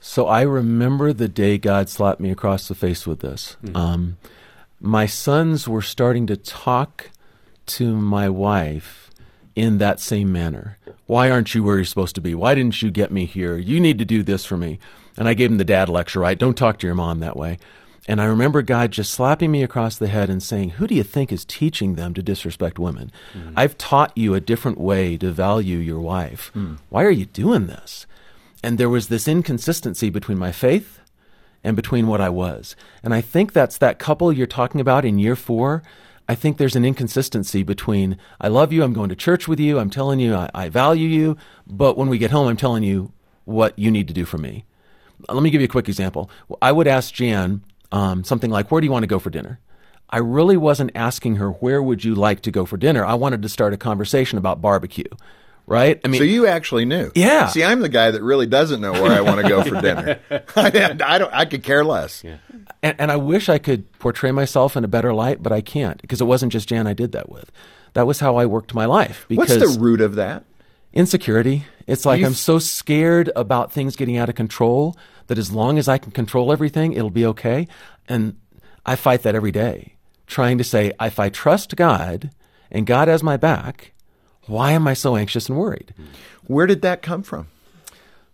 So 0.00 0.28
I 0.28 0.42
remember 0.42 1.12
the 1.12 1.28
day 1.28 1.58
God 1.58 1.88
slapped 1.88 2.20
me 2.20 2.30
across 2.30 2.68
the 2.68 2.76
face 2.76 3.06
with 3.06 3.18
this. 3.20 3.56
Um, 3.74 4.18
my 4.80 5.06
sons 5.06 5.66
were 5.66 5.82
starting 5.82 6.28
to 6.28 6.36
talk 6.36 7.10
to 7.66 7.96
my 7.96 8.28
wife 8.28 9.07
in 9.58 9.78
that 9.78 9.98
same 9.98 10.30
manner. 10.30 10.78
Why 11.06 11.30
aren't 11.30 11.52
you 11.52 11.64
where 11.64 11.76
you're 11.76 11.84
supposed 11.84 12.14
to 12.14 12.20
be? 12.20 12.34
Why 12.34 12.54
didn't 12.54 12.80
you 12.80 12.92
get 12.92 13.10
me 13.10 13.24
here? 13.24 13.56
You 13.56 13.80
need 13.80 13.98
to 13.98 14.04
do 14.04 14.22
this 14.22 14.44
for 14.44 14.56
me. 14.56 14.78
And 15.16 15.28
I 15.28 15.34
gave 15.34 15.50
him 15.50 15.58
the 15.58 15.64
dad 15.64 15.88
lecture, 15.88 16.20
right? 16.20 16.38
Don't 16.38 16.56
talk 16.56 16.78
to 16.78 16.86
your 16.86 16.94
mom 16.94 17.18
that 17.20 17.36
way. 17.36 17.58
And 18.06 18.20
I 18.20 18.24
remember 18.26 18.62
God 18.62 18.92
just 18.92 19.12
slapping 19.12 19.50
me 19.50 19.64
across 19.64 19.98
the 19.98 20.06
head 20.06 20.30
and 20.30 20.42
saying, 20.42 20.70
Who 20.70 20.86
do 20.86 20.94
you 20.94 21.02
think 21.02 21.32
is 21.32 21.44
teaching 21.44 21.96
them 21.96 22.14
to 22.14 22.22
disrespect 22.22 22.78
women? 22.78 23.10
Mm. 23.34 23.52
I've 23.56 23.76
taught 23.76 24.16
you 24.16 24.34
a 24.34 24.40
different 24.40 24.78
way 24.78 25.16
to 25.18 25.32
value 25.32 25.78
your 25.78 25.98
wife. 25.98 26.52
Mm. 26.54 26.78
Why 26.88 27.04
are 27.04 27.10
you 27.10 27.26
doing 27.26 27.66
this? 27.66 28.06
And 28.62 28.78
there 28.78 28.88
was 28.88 29.08
this 29.08 29.26
inconsistency 29.26 30.08
between 30.08 30.38
my 30.38 30.52
faith 30.52 31.00
and 31.64 31.74
between 31.74 32.06
what 32.06 32.20
I 32.20 32.28
was. 32.28 32.76
And 33.02 33.12
I 33.12 33.20
think 33.20 33.52
that's 33.52 33.76
that 33.78 33.98
couple 33.98 34.32
you're 34.32 34.46
talking 34.46 34.80
about 34.80 35.04
in 35.04 35.18
year 35.18 35.36
four. 35.36 35.82
I 36.28 36.34
think 36.34 36.58
there's 36.58 36.76
an 36.76 36.84
inconsistency 36.84 37.62
between 37.62 38.18
I 38.40 38.48
love 38.48 38.72
you, 38.72 38.82
I'm 38.82 38.92
going 38.92 39.08
to 39.08 39.16
church 39.16 39.48
with 39.48 39.58
you, 39.58 39.78
I'm 39.78 39.90
telling 39.90 40.20
you 40.20 40.34
I, 40.34 40.50
I 40.54 40.68
value 40.68 41.08
you, 41.08 41.36
but 41.66 41.96
when 41.96 42.08
we 42.08 42.18
get 42.18 42.30
home, 42.30 42.48
I'm 42.48 42.56
telling 42.56 42.82
you 42.82 43.12
what 43.44 43.78
you 43.78 43.90
need 43.90 44.08
to 44.08 44.14
do 44.14 44.26
for 44.26 44.36
me. 44.36 44.66
Let 45.28 45.42
me 45.42 45.50
give 45.50 45.62
you 45.62 45.66
a 45.66 45.68
quick 45.68 45.88
example. 45.88 46.30
I 46.60 46.70
would 46.70 46.86
ask 46.86 47.14
Jan 47.14 47.62
um, 47.90 48.24
something 48.24 48.50
like, 48.50 48.70
Where 48.70 48.80
do 48.80 48.86
you 48.86 48.92
want 48.92 49.04
to 49.04 49.08
go 49.08 49.18
for 49.18 49.30
dinner? 49.30 49.58
I 50.10 50.18
really 50.18 50.56
wasn't 50.56 50.92
asking 50.94 51.36
her, 51.36 51.50
where 51.50 51.82
would 51.82 52.02
you 52.02 52.14
like 52.14 52.40
to 52.42 52.50
go 52.50 52.64
for 52.64 52.78
dinner? 52.78 53.04
I 53.04 53.14
wanted 53.14 53.42
to 53.42 53.48
start 53.48 53.74
a 53.74 53.76
conversation 53.76 54.38
about 54.38 54.62
barbecue. 54.62 55.04
Right? 55.68 56.00
I 56.02 56.08
mean, 56.08 56.18
So 56.18 56.24
you 56.24 56.46
actually 56.46 56.86
knew. 56.86 57.12
Yeah. 57.14 57.48
See, 57.48 57.62
I'm 57.62 57.80
the 57.80 57.88
guy 57.90 58.10
that 58.10 58.22
really 58.22 58.46
doesn't 58.46 58.80
know 58.80 58.92
where 58.92 59.12
I 59.12 59.20
want 59.20 59.42
to 59.42 59.48
go 59.48 59.62
for 59.62 59.80
dinner. 59.82 60.18
I, 60.56 60.96
I 61.04 61.18
don't. 61.18 61.32
I 61.32 61.44
could 61.44 61.62
care 61.62 61.84
less. 61.84 62.24
and, 62.82 62.96
and 62.98 63.12
I 63.12 63.16
wish 63.16 63.48
I 63.48 63.58
could 63.58 63.92
portray 63.98 64.30
myself 64.32 64.76
in 64.76 64.84
a 64.84 64.88
better 64.88 65.12
light, 65.12 65.42
but 65.42 65.52
I 65.52 65.60
can't 65.60 66.00
because 66.00 66.20
it 66.20 66.24
wasn't 66.24 66.52
just 66.52 66.68
Jan 66.68 66.86
I 66.86 66.94
did 66.94 67.12
that 67.12 67.28
with. 67.28 67.52
That 67.92 68.06
was 68.06 68.20
how 68.20 68.36
I 68.36 68.46
worked 68.46 68.72
my 68.74 68.86
life. 68.86 69.26
What's 69.28 69.52
Because 69.54 69.76
the 69.76 69.80
root 69.80 70.00
of 70.00 70.14
that? 70.14 70.44
insecurity. 70.92 71.64
It's 71.86 72.04
like 72.06 72.20
You 72.20 72.26
I'm 72.26 72.34
so 72.34 72.58
scared 72.58 73.30
about 73.36 73.72
things 73.72 73.94
getting 73.96 74.16
out 74.16 74.28
of 74.28 74.34
control 74.34 74.96
that 75.26 75.38
as 75.38 75.50
long 75.52 75.78
as 75.78 75.88
I 75.88 75.98
can 75.98 76.12
control 76.12 76.50
everything, 76.52 76.92
it'll 76.94 77.10
be 77.10 77.26
okay. 77.26 77.68
And 78.08 78.36
I 78.86 78.96
fight 78.96 79.22
that 79.22 79.34
every 79.34 79.52
day, 79.52 79.94
trying 80.26 80.58
to 80.58 80.64
say, 80.64 80.92
if 81.00 81.18
I 81.18 81.28
trust 81.28 81.76
God 81.76 82.30
and 82.70 82.86
God 82.86 83.08
has 83.08 83.22
my 83.22 83.36
back, 83.36 83.92
why 84.48 84.72
am 84.72 84.88
I 84.88 84.94
so 84.94 85.16
anxious 85.16 85.48
and 85.48 85.58
worried? 85.58 85.94
Where 86.46 86.66
did 86.66 86.82
that 86.82 87.02
come 87.02 87.22
from? 87.22 87.48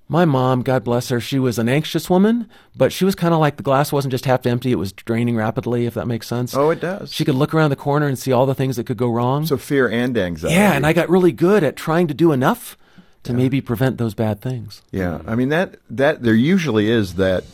My 0.06 0.26
mom, 0.26 0.62
God 0.62 0.84
bless 0.84 1.08
her, 1.08 1.18
she 1.18 1.38
was 1.38 1.58
an 1.58 1.68
anxious 1.68 2.10
woman, 2.10 2.48
but 2.76 2.92
she 2.92 3.06
was 3.06 3.14
kind 3.14 3.32
of 3.32 3.40
like 3.40 3.56
the 3.56 3.62
glass 3.62 3.90
wasn't 3.90 4.12
just 4.12 4.26
half 4.26 4.44
empty, 4.44 4.70
it 4.70 4.74
was 4.78 4.92
draining 4.92 5.34
rapidly, 5.34 5.86
if 5.86 5.94
that 5.94 6.06
makes 6.06 6.28
sense. 6.28 6.54
Oh, 6.54 6.68
it 6.70 6.80
does. 6.80 7.10
She 7.12 7.24
could 7.24 7.34
look 7.34 7.54
around 7.54 7.70
the 7.70 7.76
corner 7.76 8.06
and 8.06 8.18
see 8.18 8.30
all 8.30 8.44
the 8.44 8.54
things 8.54 8.76
that 8.76 8.84
could 8.84 8.98
go 8.98 9.08
wrong. 9.08 9.46
So 9.46 9.56
fear 9.56 9.88
and 9.88 10.16
anxiety. 10.16 10.54
yeah, 10.56 10.72
and 10.74 10.86
I 10.86 10.92
got 10.92 11.08
really 11.08 11.32
good 11.32 11.64
at 11.64 11.74
trying 11.74 12.06
to 12.08 12.14
do 12.14 12.32
enough 12.32 12.76
to 13.22 13.32
maybe 13.32 13.62
prevent 13.62 13.96
those 13.96 14.12
bad 14.12 14.42
things. 14.42 14.82
Yeah, 14.90 15.22
I 15.26 15.34
mean 15.34 15.48
that 15.48 15.76
that 15.88 16.22
there 16.22 16.34
usually 16.34 16.90
is 16.90 17.14
that, 17.14 17.44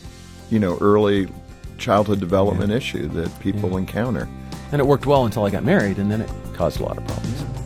you 0.49 0.59
know, 0.59 0.77
early 0.81 1.29
childhood 1.77 2.19
development 2.19 2.73
issue 2.73 3.07
that 3.07 3.39
people 3.39 3.77
encounter. 3.77 4.27
And 4.73 4.81
it 4.81 4.85
worked 4.85 5.05
well 5.05 5.23
until 5.25 5.45
I 5.45 5.49
got 5.49 5.63
married, 5.63 5.97
and 5.97 6.11
then 6.11 6.19
it 6.19 6.29
caused 6.53 6.81
a 6.81 6.83
lot 6.83 6.97
of 6.97 7.07
problems. 7.07 7.60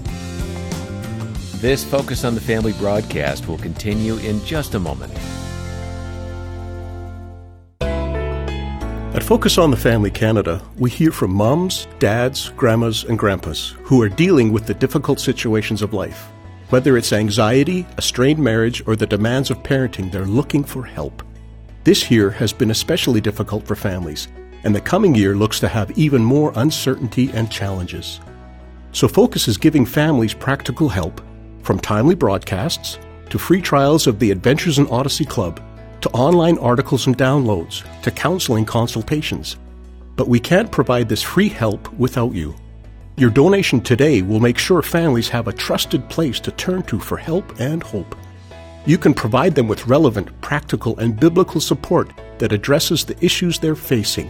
This 1.62 1.86
Focus 1.86 2.26
on 2.26 2.36
the 2.36 2.42
Family 2.42 2.74
broadcast 2.74 3.48
will 3.48 3.58
continue 3.58 4.18
in 4.18 4.44
just 4.44 4.76
a 4.76 4.80
moment. 4.80 5.14
At 9.16 9.24
Focus 9.24 9.58
on 9.58 9.72
the 9.72 9.78
Family 9.78 10.12
Canada, 10.12 10.62
we 10.78 10.90
hear 10.90 11.12
from 11.12 11.34
moms, 11.34 11.88
dads, 11.98 12.50
grandmas, 12.50 13.06
and 13.06 13.18
grandpas 13.18 13.74
who 13.84 14.02
are 14.02 14.10
dealing 14.10 14.52
with 14.52 14.66
the 14.66 14.74
difficult 14.74 15.22
situations 15.22 15.82
of 15.82 15.94
life. 15.94 16.28
Whether 16.72 16.98
it's 16.98 17.14
anxiety, 17.14 17.88
a 17.96 18.02
strained 18.02 18.40
marriage, 18.40 18.86
or 18.86 18.98
the 18.98 19.08
demands 19.08 19.50
of 19.50 19.64
parenting, 19.64 20.12
they're 20.12 20.26
looking 20.26 20.66
for 20.66 20.84
help. 20.84 21.24
This 21.86 22.12
year 22.12 22.32
has 22.32 22.52
been 22.52 22.72
especially 22.72 23.22
difficult 23.22 23.66
for 23.66 23.78
families, 23.78 24.28
and 24.66 24.76
the 24.76 24.82
coming 24.82 25.16
year 25.16 25.36
looks 25.36 25.62
to 25.62 25.70
have 25.70 25.98
even 25.98 26.22
more 26.22 26.52
uncertainty 26.58 27.32
and 27.32 27.50
challenges. 27.50 28.20
So 28.92 29.08
Focus 29.08 29.48
is 29.48 29.58
giving 29.58 29.86
families 29.86 30.34
practical 30.34 30.90
help, 30.90 31.22
from 31.66 31.80
timely 31.80 32.14
broadcasts 32.14 33.00
to 33.32 33.40
free 33.40 33.60
trials 33.60 34.06
of 34.06 34.20
the 34.20 34.30
Adventures 34.30 34.78
in 34.78 34.88
Odyssey 34.88 35.26
Club 35.26 35.60
to 36.02 36.10
online 36.12 36.60
articles 36.60 37.08
and 37.08 37.18
downloads 37.18 37.84
to 38.04 38.12
counseling 38.12 38.66
consultations. 38.66 39.58
But 40.16 40.28
we 40.28 40.40
can't 40.40 40.72
provide 40.72 41.10
this 41.10 41.24
free 41.24 41.50
help 41.50 41.92
without 41.94 42.34
you. 42.34 42.56
Your 43.18 43.32
donation 43.32 43.82
today 43.82 44.22
will 44.22 44.40
make 44.40 44.60
sure 44.60 44.84
families 44.84 45.28
have 45.30 45.48
a 45.48 45.54
trusted 45.54 46.08
place 46.08 46.40
to 46.42 46.52
turn 46.52 46.84
to 46.84 47.00
for 47.00 47.18
help 47.18 47.60
and 47.60 47.82
hope. 47.82 48.16
You 48.86 49.00
can 49.00 49.16
provide 49.16 49.56
them 49.56 49.68
with 49.68 49.88
relevant, 49.88 50.30
practical, 50.42 50.96
and 51.00 51.20
biblical 51.20 51.60
support 51.60 52.12
that 52.38 52.54
addresses 52.54 53.04
the 53.04 53.18
issues 53.26 53.58
they're 53.58 53.76
facing. 53.76 54.30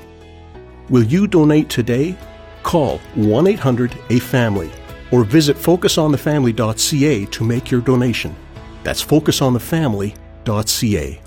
Will 0.89 1.03
you 1.03 1.27
donate 1.27 1.69
today? 1.69 2.15
Call 2.63 2.99
1 3.15 3.47
800 3.47 3.97
A 4.09 4.19
Family 4.19 4.71
or 5.11 5.23
visit 5.23 5.57
focusonthefamily.ca 5.57 7.25
to 7.25 7.43
make 7.43 7.71
your 7.71 7.81
donation. 7.81 8.35
That's 8.83 9.03
focusonthefamily.ca. 9.03 11.21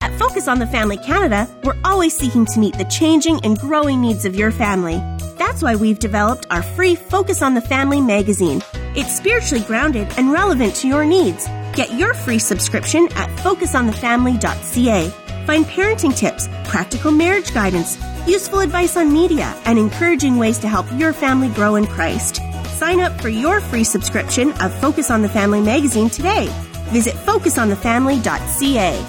At 0.00 0.18
Focus 0.18 0.48
on 0.48 0.58
the 0.58 0.66
Family 0.66 0.98
Canada, 0.98 1.48
we're 1.64 1.78
always 1.82 2.14
seeking 2.16 2.44
to 2.46 2.60
meet 2.60 2.76
the 2.76 2.84
changing 2.84 3.40
and 3.42 3.58
growing 3.58 4.02
needs 4.02 4.26
of 4.26 4.36
your 4.36 4.50
family. 4.50 4.96
That's 5.38 5.62
why 5.62 5.76
we've 5.76 5.98
developed 5.98 6.46
our 6.50 6.62
free 6.62 6.94
Focus 6.94 7.42
on 7.42 7.54
the 7.54 7.60
Family 7.60 8.00
magazine. 8.00 8.62
It's 8.94 9.16
spiritually 9.16 9.64
grounded 9.64 10.06
and 10.18 10.30
relevant 10.30 10.74
to 10.76 10.88
your 10.88 11.04
needs. 11.04 11.48
Get 11.74 11.92
your 11.94 12.14
free 12.14 12.38
subscription 12.38 13.08
at 13.14 13.28
focusonthefamily.ca. 13.40 15.08
Find 15.46 15.64
parenting 15.64 16.16
tips, 16.16 16.48
practical 16.64 17.10
marriage 17.10 17.52
guidance, 17.52 17.96
useful 18.26 18.60
advice 18.60 18.96
on 18.96 19.12
media, 19.12 19.54
and 19.64 19.78
encouraging 19.78 20.36
ways 20.36 20.58
to 20.58 20.68
help 20.68 20.86
your 20.92 21.12
family 21.12 21.48
grow 21.48 21.76
in 21.76 21.86
Christ. 21.86 22.40
Sign 22.68 23.00
up 23.00 23.18
for 23.20 23.28
your 23.28 23.60
free 23.60 23.84
subscription 23.84 24.52
of 24.60 24.74
Focus 24.80 25.10
on 25.10 25.22
the 25.22 25.28
Family 25.28 25.60
magazine 25.60 26.10
today. 26.10 26.48
Visit 26.88 27.14
focusonthefamily.ca. 27.14 29.02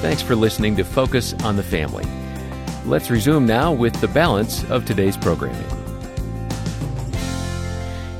Thanks 0.00 0.22
for 0.22 0.36
listening 0.36 0.76
to 0.76 0.84
Focus 0.84 1.34
on 1.44 1.56
the 1.56 1.62
Family. 1.62 2.04
Let's 2.86 3.10
resume 3.10 3.46
now 3.46 3.72
with 3.72 4.00
the 4.00 4.08
balance 4.08 4.64
of 4.70 4.84
today's 4.84 5.16
programming. 5.16 5.77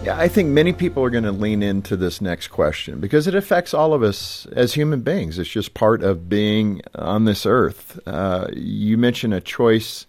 Yeah, 0.09 0.19
I 0.19 0.29
think 0.29 0.49
many 0.49 0.73
people 0.73 1.05
are 1.05 1.11
going 1.11 1.25
to 1.25 1.33
lean 1.33 1.63
into 1.63 1.95
this 1.95 2.23
next 2.23 2.49
question 2.49 2.99
because 2.99 3.27
it 3.27 3.35
affects 3.35 3.75
all 3.75 3.93
of 3.93 4.03
us 4.03 4.47
as 4.53 4.73
human 4.73 5.03
beings. 5.03 5.39
It's 5.39 5.51
just 5.51 5.75
part 5.75 6.03
of 6.03 6.31
being 6.31 6.81
on 6.95 7.27
this 7.27 7.45
earth. 7.45 8.01
Uh, 8.07 8.47
you 8.55 8.97
mentioned 8.97 9.35
a 9.35 9.43
choice 9.43 10.07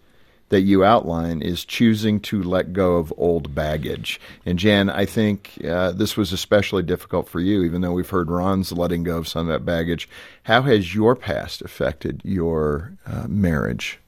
that 0.48 0.62
you 0.62 0.86
outline 0.86 1.41
is 1.41 1.65
choosing 1.65 2.22
to 2.22 2.41
let 2.41 2.72
go 2.72 2.96
of 2.96 3.13
old 3.18 3.53
baggage. 3.53 4.22
And 4.46 4.58
Jan, 4.58 4.89
I 4.89 5.03
think 5.03 5.60
uh, 5.65 5.91
this 5.91 6.15
was 6.15 6.32
especially 6.32 6.84
difficult 6.84 7.27
for 7.27 7.41
you, 7.41 7.63
even 7.63 7.82
though 7.82 7.91
we've 7.91 8.10
heard 8.10 8.32
Ron's 8.32 8.72
letting 8.72 9.03
go 9.03 9.18
of 9.18 9.27
some 9.27 9.50
of 9.50 9.51
that 9.51 9.65
baggage. 9.65 10.08
How 10.44 10.62
has 10.62 10.96
your 10.96 11.13
past 11.13 11.62
affected 11.62 12.22
your 12.24 12.94
uh, 13.06 13.27
marriage? 13.27 14.00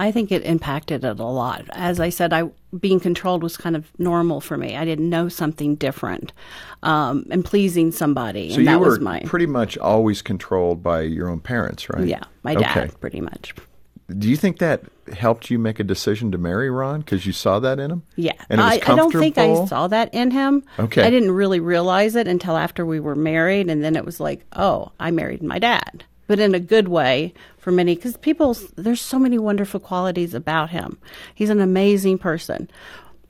I 0.00 0.10
think 0.12 0.32
it 0.32 0.42
impacted 0.44 1.04
it 1.04 1.20
a 1.20 1.24
lot. 1.24 1.64
As 1.72 2.00
I 2.00 2.08
said, 2.08 2.32
I 2.32 2.50
being 2.78 2.98
controlled 3.00 3.42
was 3.42 3.56
kind 3.56 3.76
of 3.76 3.90
normal 3.98 4.40
for 4.40 4.56
me. 4.56 4.76
I 4.76 4.84
didn't 4.84 5.08
know 5.10 5.28
something 5.28 5.74
different, 5.76 6.32
um, 6.82 7.26
and 7.30 7.44
pleasing 7.44 7.92
somebody, 7.92 8.48
So 8.50 8.54
and 8.56 8.64
you 8.64 8.70
that 8.70 8.80
were 8.80 8.88
was 8.88 9.00
my 9.00 9.20
pretty 9.26 9.46
much 9.46 9.76
always 9.78 10.22
controlled 10.22 10.82
by 10.82 11.02
your 11.02 11.28
own 11.28 11.40
parents, 11.40 11.88
right? 11.90 12.06
yeah, 12.06 12.22
my 12.42 12.54
dad, 12.54 12.76
Okay. 12.86 12.90
pretty 13.00 13.20
much. 13.20 13.54
Do 14.18 14.28
you 14.28 14.36
think 14.36 14.58
that 14.58 14.82
helped 15.12 15.50
you 15.50 15.58
make 15.58 15.78
a 15.78 15.84
decision 15.84 16.32
to 16.32 16.38
marry 16.38 16.68
Ron 16.68 17.00
because 17.00 17.26
you 17.26 17.32
saw 17.32 17.60
that 17.60 17.78
in 17.78 17.90
him? 17.92 18.02
Yeah, 18.16 18.32
and 18.48 18.60
I, 18.60 18.72
I 18.74 18.78
don't 18.78 19.12
think 19.12 19.38
I 19.38 19.66
saw 19.66 19.86
that 19.86 20.12
in 20.12 20.32
him. 20.32 20.64
Okay. 20.80 21.02
I 21.02 21.10
didn't 21.10 21.30
really 21.30 21.60
realize 21.60 22.16
it 22.16 22.26
until 22.26 22.56
after 22.56 22.84
we 22.84 22.98
were 22.98 23.14
married, 23.14 23.68
and 23.68 23.84
then 23.84 23.94
it 23.94 24.04
was 24.04 24.18
like, 24.18 24.44
oh, 24.56 24.90
I 24.98 25.10
married 25.12 25.42
my 25.44 25.58
dad, 25.60 26.04
but 26.30 26.38
in 26.38 26.54
a 26.54 26.60
good 26.60 26.86
way 26.86 27.34
for 27.58 27.72
many 27.72 27.96
because 27.96 28.16
people. 28.18 28.56
There's 28.76 29.00
so 29.00 29.18
many 29.18 29.36
wonderful 29.36 29.80
qualities 29.80 30.32
about 30.32 30.70
him. 30.70 30.96
He's 31.34 31.50
an 31.50 31.60
amazing 31.60 32.18
person. 32.18 32.70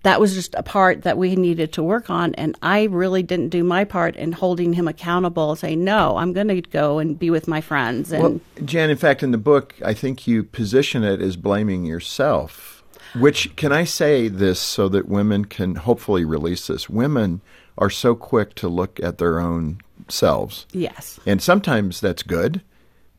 That 0.03 0.21
was 0.21 0.35
just 0.35 0.55
a 0.55 0.63
part 0.63 1.01
that 1.05 1.17
we 1.17 1.35
needed 1.35 1.73
to 1.75 1.83
work 1.83 2.11
on, 2.11 2.35
and 2.35 2.59
I 2.61 2.85
really 2.85 3.23
didn't 3.23 3.49
do 3.49 3.65
my 3.65 3.85
part 3.85 4.17
in 4.17 4.33
holding 4.33 4.75
him 4.75 4.87
accountable. 4.87 5.57
Saying, 5.57 5.83
no, 5.83 6.19
I'm 6.19 6.35
going 6.35 6.49
to 6.49 6.61
go 6.61 6.99
and 6.99 7.19
be 7.19 7.31
with 7.31 7.49
my 7.49 7.63
friends, 7.63 8.13
and 8.13 8.23
Well, 8.23 8.41
Jan, 8.67 8.91
in 8.91 8.99
fact, 8.99 9.23
in 9.23 9.31
the 9.31 9.39
book, 9.39 9.75
I 9.83 9.95
think 9.95 10.27
you 10.27 10.45
position 10.45 11.03
it 11.03 11.23
as 11.23 11.37
blaming 11.37 11.87
yourself. 11.87 12.85
Which 13.15 13.57
can 13.57 13.73
I 13.73 13.85
say 13.85 14.29
this 14.29 14.61
so 14.61 14.91
that 14.91 15.09
women 15.09 15.47
can 15.47 15.75
hopefully 15.75 16.27
release 16.27 16.67
this? 16.67 16.91
Women 16.91 17.41
are 17.79 17.89
so 17.89 18.15
quick 18.15 18.55
to 18.57 18.69
look 18.69 19.01
at 19.03 19.17
their 19.17 19.41
own 19.41 19.81
selves, 20.09 20.67
yes, 20.73 21.19
and 21.25 21.41
sometimes 21.41 22.03
that's 22.03 22.23
good. 22.23 22.61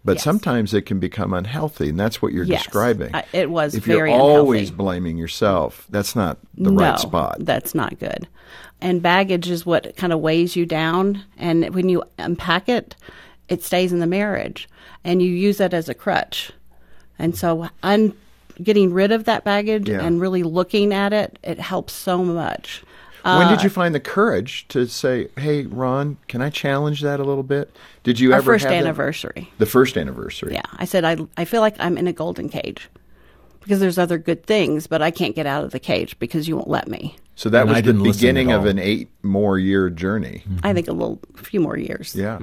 But 0.04 0.16
Yes. 0.18 0.24
sometimes 0.24 0.74
it 0.74 0.88
can 0.88 1.00
become 1.00 1.32
unhealthy, 1.34 1.90
and 1.90 2.00
that's 2.00 2.22
what 2.22 2.34
you're 2.34 2.44
Yes. 2.44 2.64
describing. 2.64 3.14
I- 3.14 3.24
it 3.34 3.52
was 3.52 3.76
if 3.76 3.86
you're 3.86 4.08
always 4.08 4.70
unhealthy. 4.70 4.76
blaming 4.78 5.18
yourself, 5.18 5.86
that's 5.90 6.16
not 6.16 6.38
the 6.58 6.72
no, 6.72 6.82
right 6.82 7.00
spot. 7.00 7.38
That's 7.40 7.76
not 7.76 8.00
good. 8.00 8.28
And 8.82 9.02
baggage 9.04 9.48
is 9.50 9.64
what 9.66 9.96
kind 9.98 10.12
of 10.12 10.20
weighs 10.20 10.56
you 10.56 10.66
down. 10.66 11.22
And 11.38 11.74
when 11.76 11.88
you 11.88 12.02
unpack 12.18 12.68
it, 12.68 12.96
it 13.48 13.64
stays 13.64 13.94
in 13.94 14.00
the 14.00 14.08
marriage 14.08 14.68
and 15.04 15.22
you 15.22 15.30
use 15.30 15.58
that 15.58 15.74
as 15.74 15.88
a 15.88 15.94
crutch. 15.94 16.52
And 17.20 17.38
so, 17.38 17.70
un- 17.84 18.14
getting 18.64 18.92
rid 18.94 19.12
of 19.12 19.26
that 19.26 19.44
baggage 19.44 19.88
Yeah. 19.88 20.02
and 20.02 20.20
really 20.20 20.42
looking 20.42 20.94
at 20.94 21.14
it, 21.14 21.38
it 21.44 21.60
helps 21.60 21.94
so 21.94 22.24
much. 22.24 22.82
When 23.24 23.48
Uh, 23.48 23.56
did 23.56 23.64
you 23.64 23.70
find 23.70 23.94
the 23.94 24.00
courage 24.00 24.68
to 24.70 24.88
say, 24.88 25.28
"Hey, 25.38 25.64
Ron, 25.64 26.18
can 26.28 26.42
I 26.42 26.50
challenge 26.50 27.02
that 27.02 27.20
a 27.20 27.24
little 27.24 27.44
bit?" 27.44 27.76
Did 28.04 28.20
you 28.20 28.32
Our 28.32 28.38
ever 28.40 28.54
first 28.54 28.64
have 28.66 28.72
that- 28.72 28.78
anniversary. 28.80 29.52
The 29.58 29.66
first 29.66 29.98
anniversary. 29.98 30.54
Yeah. 30.54 30.62
I 30.78 30.86
said, 30.86 31.04
I, 31.06 31.18
I 31.38 31.46
feel 31.46 31.62
like 31.62 31.76
I'm 31.80 31.98
in 31.98 32.08
a 32.08 32.14
golden 32.14 32.50
cage 32.50 32.90
because 33.62 33.80
there's 33.80 33.98
other 34.00 34.18
good 34.18 34.46
things, 34.46 34.88
but 34.88 35.02
I 35.02 35.12
can't 35.12 35.36
get 35.36 35.46
out 35.46 35.64
of 35.64 35.72
the 35.72 35.80
cage 35.80 36.18
because 36.20 36.48
you 36.48 36.56
won't 36.56 36.70
let 36.70 36.88
me. 36.88 37.16
So 37.36 37.50
that 37.50 37.62
And 37.62 37.70
was 37.70 37.78
I 37.78 37.82
the 37.82 37.86
didn't 37.88 38.02
listen 38.04 38.18
at 38.28 38.34
beginning 38.34 38.52
of 38.52 38.66
an 38.66 38.80
eight 38.80 39.10
more 39.24 39.58
year 39.60 39.90
journey. 39.90 40.44
I 40.64 40.74
think 40.74 40.88
a 40.88 40.92
little, 40.92 41.20
a 41.40 41.44
few 41.44 41.60
more 41.60 41.78
years. 41.78 42.16
Yeah. 42.16 42.40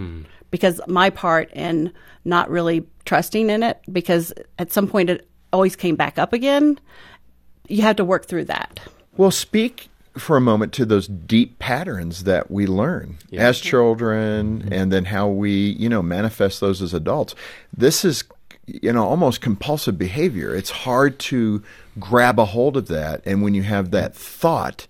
because 0.51 0.81
my 0.87 1.11
part 1.11 1.51
in 1.53 1.93
not 2.25 2.51
really 2.51 2.87
trusting 3.05 3.51
in 3.51 3.63
it 3.63 3.81
because 3.93 4.33
at 4.59 4.73
some 4.73 4.87
point 4.89 5.11
it 5.11 5.29
always 5.53 5.77
came 5.77 5.95
back 5.97 6.19
up 6.19 6.33
again 6.33 6.79
you 7.69 7.81
had 7.83 7.97
to 7.97 8.05
work 8.05 8.27
through 8.27 8.45
that 8.45 8.81
Well, 9.17 9.31
speak 9.31 9.89
for 10.19 10.37
a 10.37 10.41
moment 10.41 10.73
to 10.75 10.85
those 10.85 11.07
deep 11.07 11.59
patterns 11.59 12.25
that 12.25 12.51
we 12.51 12.67
learn 12.67 13.19
as 13.33 13.61
children 13.61 14.69
and 14.73 14.93
then 14.93 15.07
how 15.07 15.29
we, 15.29 15.53
you 15.53 15.89
know, 15.89 16.03
manifest 16.03 16.61
those 16.61 16.83
as 16.83 16.93
adults. 16.93 17.35
This 17.77 18.05
is 18.05 18.25
you 18.67 18.93
know 18.93 19.05
almost 19.05 19.41
compulsive 19.41 19.99
behavior. 19.99 20.55
It's 20.55 20.71
hard 20.71 21.19
to 21.21 21.63
grab 21.99 22.39
a 22.39 22.45
hold 22.45 22.77
of 22.77 22.89
that. 22.89 23.23
And 23.25 23.43
when 23.43 23.55
you 23.55 23.63
have 23.63 23.91
that 23.91 24.15
thought 24.15 24.87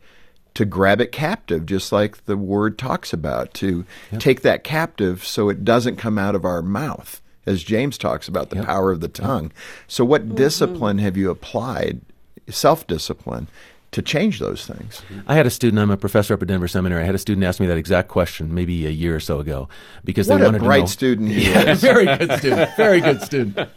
to 0.55 0.65
grab 0.65 1.01
it 1.01 1.13
captive 1.13 1.67
just 1.67 1.93
like 1.93 2.25
the 2.25 2.37
word 2.37 2.79
talks 2.79 3.13
about 3.13 3.55
to 3.55 3.85
take 4.19 4.43
that 4.43 4.65
captive 4.65 5.25
so 5.25 5.49
it 5.49 5.65
doesn't 5.65 5.97
come 5.97 6.19
out 6.19 6.35
of 6.35 6.45
our 6.45 6.63
mouth 6.63 7.21
as 7.47 7.63
James 7.63 7.97
talks 7.97 8.27
about 8.27 8.51
the 8.51 8.63
power 8.63 8.91
of 8.91 9.01
the 9.01 9.09
tongue. 9.09 9.53
So 9.87 10.05
what 10.05 10.25
mm-hmm. 10.25 10.35
discipline 10.35 10.99
have 10.99 11.17
you 11.17 11.31
applied? 11.31 12.01
Self-discipline 12.49 13.47
to 13.93 14.03
change 14.03 14.39
those 14.39 14.67
things? 14.67 15.03
I 15.27 15.35
had 15.35 15.47
a 15.47 15.51
student. 15.51 15.81
I'm 15.81 15.91
a 15.91 15.97
professor 15.97 16.35
up 16.35 16.43
at 16.43 16.49
Denver 16.49 16.69
Seminary. 16.69 17.03
I 17.03 17.07
had 17.07 17.15
a 17.15 17.19
student 17.19 17.45
ask 17.45 17.59
me 17.61 17.67
that 17.67 17.79
exact 17.79 18.09
question 18.09 18.55
maybe 18.55 18.87
a 18.87 18.91
year 18.91 19.17
or 19.17 19.21
so 19.21 19.41
ago 19.41 19.69
because 20.05 20.29
What 20.29 20.39
they 20.39 20.43
a 20.43 20.47
wanted 20.47 20.63
bright 20.63 20.77
to 20.79 20.83
know. 20.83 20.87
student 20.87 21.29
he 21.31 21.51
Yeah, 21.51 21.71
is. 21.71 21.81
very 21.81 22.05
good 22.05 22.33
student. 22.39 22.71
Very 22.77 23.01
good 23.01 23.23
student. 23.23 23.69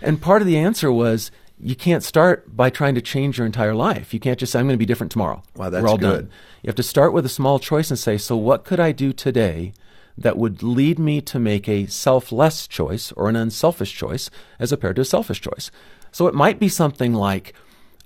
And 0.00 0.20
part 0.20 0.42
of 0.42 0.46
the 0.46 0.56
answer 0.58 0.92
was 0.92 1.30
you 1.58 1.76
can't 1.76 2.02
start 2.02 2.56
by 2.56 2.70
trying 2.70 2.94
to 2.96 3.00
change 3.02 3.38
your 3.38 3.46
entire 3.46 3.74
life. 3.74 4.12
You 4.14 4.20
can't 4.20 4.38
just 4.38 4.52
say 4.52 4.58
I'm 4.58 4.66
going 4.66 4.74
to 4.74 4.78
be 4.78 4.86
different 4.86 5.12
tomorrow. 5.12 5.42
Wow, 5.56 5.70
that's 5.70 5.82
We're 5.82 5.88
all 5.88 5.98
good. 5.98 6.28
done. 6.28 6.30
You 6.62 6.68
have 6.68 6.74
to 6.76 6.82
start 6.82 7.12
with 7.12 7.24
a 7.26 7.28
small 7.28 7.58
choice 7.58 7.90
and 7.90 7.98
say, 7.98 8.18
so 8.18 8.36
what 8.36 8.64
could 8.64 8.80
I 8.80 8.92
do 8.92 9.12
today? 9.12 9.72
That 10.18 10.36
would 10.36 10.62
lead 10.62 10.98
me 10.98 11.20
to 11.22 11.38
make 11.38 11.68
a 11.68 11.86
selfless 11.86 12.66
choice 12.68 13.12
or 13.12 13.28
an 13.30 13.36
unselfish 13.36 13.94
choice 13.94 14.28
as 14.58 14.68
compared 14.70 14.96
to 14.96 15.02
a 15.02 15.06
selfish 15.06 15.40
choice. 15.40 15.70
So 16.12 16.26
it 16.26 16.34
might 16.34 16.58
be 16.60 16.68
something 16.68 17.14
like, 17.14 17.54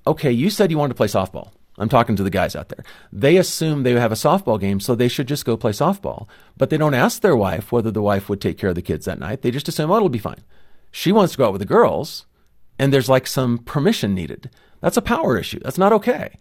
okay, 0.06 0.30
you 0.32 0.50
said 0.50 0.70
you 0.70 0.78
wanted 0.78 0.94
to 0.94 0.96
play 0.96 1.06
softball. 1.08 1.50
I'm 1.78 1.88
talking 1.90 2.16
to 2.16 2.22
the 2.22 2.30
guys 2.30 2.56
out 2.56 2.70
there. 2.70 2.84
They 3.12 3.36
assume 3.36 3.82
they 3.82 3.92
have 3.92 4.12
a 4.12 4.14
softball 4.16 4.58
game, 4.58 4.80
so 4.80 4.94
they 4.94 5.08
should 5.08 5.28
just 5.28 5.44
go 5.44 5.56
play 5.58 5.72
softball. 5.72 6.26
But 6.56 6.70
they 6.70 6.78
don't 6.78 6.94
ask 6.94 7.20
their 7.20 7.36
wife 7.36 7.70
whether 7.70 7.90
the 7.90 8.00
wife 8.00 8.28
would 8.30 8.40
take 8.40 8.56
care 8.56 8.70
of 8.70 8.76
the 8.76 8.82
kids 8.82 9.04
that 9.04 9.18
night. 9.18 9.42
They 9.42 9.50
just 9.50 9.68
assume, 9.68 9.90
oh, 9.90 9.96
it'll 9.96 10.08
be 10.08 10.18
fine. 10.18 10.42
She 10.90 11.12
wants 11.12 11.32
to 11.32 11.38
go 11.38 11.46
out 11.46 11.52
with 11.52 11.60
the 11.60 11.66
girls, 11.66 12.24
and 12.78 12.92
there's 12.92 13.10
like 13.10 13.26
some 13.26 13.58
permission 13.58 14.14
needed. 14.14 14.48
That's 14.80 14.96
a 14.96 15.02
power 15.02 15.36
issue. 15.38 15.60
That's 15.62 15.76
not 15.76 15.92
okay. 15.92 16.36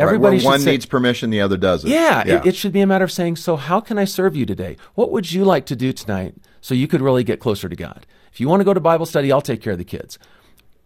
Everybody 0.00 0.38
Right, 0.38 0.44
one 0.44 0.60
say- 0.60 0.72
needs 0.72 0.86
permission, 0.86 1.30
the 1.30 1.40
other 1.42 1.56
doesn't. 1.56 1.88
yeah, 1.88 2.22
It, 2.26 2.46
it 2.46 2.56
should 2.56 2.72
be 2.72 2.80
a 2.80 2.86
matter 2.86 3.04
of 3.04 3.12
saying, 3.12 3.36
so 3.36 3.54
how 3.54 3.78
can 3.78 3.98
I 3.98 4.04
serve 4.04 4.34
you 4.34 4.46
today? 4.46 4.76
What 4.94 5.12
would 5.12 5.30
you 5.30 5.44
like 5.44 5.66
to 5.66 5.76
do 5.76 5.92
tonight 5.92 6.34
so 6.60 6.74
you 6.74 6.88
could 6.88 7.02
really 7.02 7.22
get 7.22 7.38
closer 7.38 7.68
to 7.68 7.76
God? 7.76 8.04
If 8.32 8.40
you 8.40 8.48
want 8.48 8.60
to 8.60 8.64
go 8.64 8.74
to 8.74 8.80
Bible 8.80 9.06
study, 9.06 9.30
I'll 9.30 9.42
take 9.42 9.60
care 9.62 9.74
of 9.74 9.78
the 9.78 9.84
kids. 9.84 10.18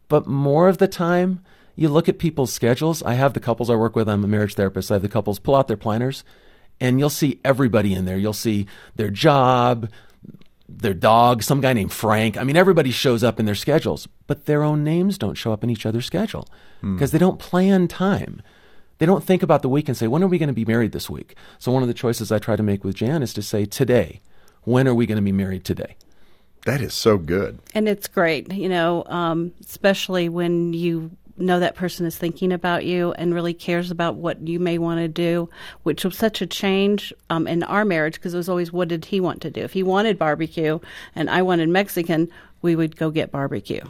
But 0.08 0.26
more 0.26 0.68
of 0.68 0.78
the 0.78 0.88
time, 0.88 1.42
you 1.76 1.88
look 1.88 2.08
at 2.08 2.18
people's 2.18 2.52
schedules. 2.52 3.02
I 3.02 3.14
have 3.14 3.34
the 3.34 3.40
couples 3.40 3.70
I 3.70 3.76
work 3.76 3.94
with, 3.94 4.08
I'm 4.08 4.24
a 4.24 4.28
marriage 4.28 4.54
therapist. 4.54 4.90
I 4.90 4.94
have 4.94 5.02
the 5.02 5.08
couples 5.08 5.38
pull 5.38 5.54
out 5.54 5.68
their 5.68 5.76
planners, 5.76 6.24
and 6.80 6.98
you'll 6.98 7.10
see 7.10 7.38
everybody 7.44 7.94
in 7.94 8.04
there. 8.06 8.16
You'll 8.16 8.32
see 8.32 8.66
their 8.96 9.10
job, 9.10 9.88
their 10.68 10.94
dog, 10.94 11.42
some 11.42 11.60
guy 11.60 11.72
named 11.74 11.92
Frank. 11.92 12.36
I 12.36 12.44
mean, 12.44 12.56
everybody 12.56 12.90
shows 12.90 13.22
up 13.22 13.38
in 13.38 13.46
their 13.46 13.54
schedules, 13.54 14.08
but 14.26 14.46
their 14.46 14.62
own 14.62 14.82
names 14.82 15.18
don't 15.18 15.34
show 15.36 15.52
up 15.52 15.62
in 15.62 15.70
each 15.70 15.86
other's 15.86 16.06
schedule 16.06 16.48
because 16.82 17.10
they 17.12 17.18
don't 17.18 17.38
plan 17.38 17.88
time. 17.88 18.42
They 18.98 19.06
don't 19.06 19.22
think 19.24 19.42
about 19.42 19.60
the 19.62 19.68
week 19.68 19.88
and 19.88 19.96
say, 19.96 20.06
when 20.06 20.22
are 20.22 20.26
we 20.28 20.38
going 20.38 20.48
to 20.48 20.54
be 20.54 20.64
married 20.64 20.92
this 20.92 21.10
week? 21.10 21.36
So, 21.58 21.70
one 21.70 21.82
of 21.82 21.88
the 21.88 21.94
choices 21.94 22.32
I 22.32 22.38
try 22.38 22.56
to 22.56 22.62
make 22.62 22.82
with 22.84 22.94
Jan 22.96 23.22
is 23.22 23.34
to 23.34 23.42
say, 23.42 23.64
today. 23.66 24.20
When 24.62 24.88
are 24.88 24.94
we 24.94 25.06
going 25.06 25.16
to 25.16 25.22
be 25.22 25.30
married 25.32 25.64
today? 25.64 25.96
That 26.64 26.80
is 26.80 26.92
so 26.94 27.18
good. 27.18 27.60
and 27.74 27.88
it's 27.88 28.08
great 28.08 28.52
you 28.52 28.68
know 28.68 29.04
um, 29.06 29.52
especially 29.60 30.28
when 30.28 30.72
you 30.72 31.12
know 31.38 31.60
that 31.60 31.74
person 31.74 32.06
is 32.06 32.16
thinking 32.16 32.52
about 32.52 32.84
you 32.84 33.12
and 33.12 33.34
really 33.34 33.54
cares 33.54 33.90
about 33.90 34.16
what 34.16 34.46
you 34.46 34.58
may 34.58 34.78
want 34.78 34.98
to 35.00 35.08
do 35.08 35.48
which 35.82 36.04
was 36.04 36.16
such 36.16 36.40
a 36.40 36.46
change 36.46 37.12
um, 37.30 37.46
in 37.46 37.62
our 37.64 37.84
marriage 37.84 38.14
because 38.14 38.34
it 38.34 38.38
was 38.38 38.48
always 38.48 38.72
what 38.72 38.88
did 38.88 39.04
he 39.04 39.20
want 39.20 39.40
to 39.42 39.50
do? 39.50 39.60
If 39.60 39.72
he 39.72 39.82
wanted 39.82 40.18
barbecue 40.18 40.78
and 41.14 41.28
i 41.30 41.42
wanted 41.42 41.68
mexican 41.68 42.30
we 42.62 42.74
would 42.74 42.96
go 42.96 43.10
get 43.10 43.30
barbecue. 43.30 43.82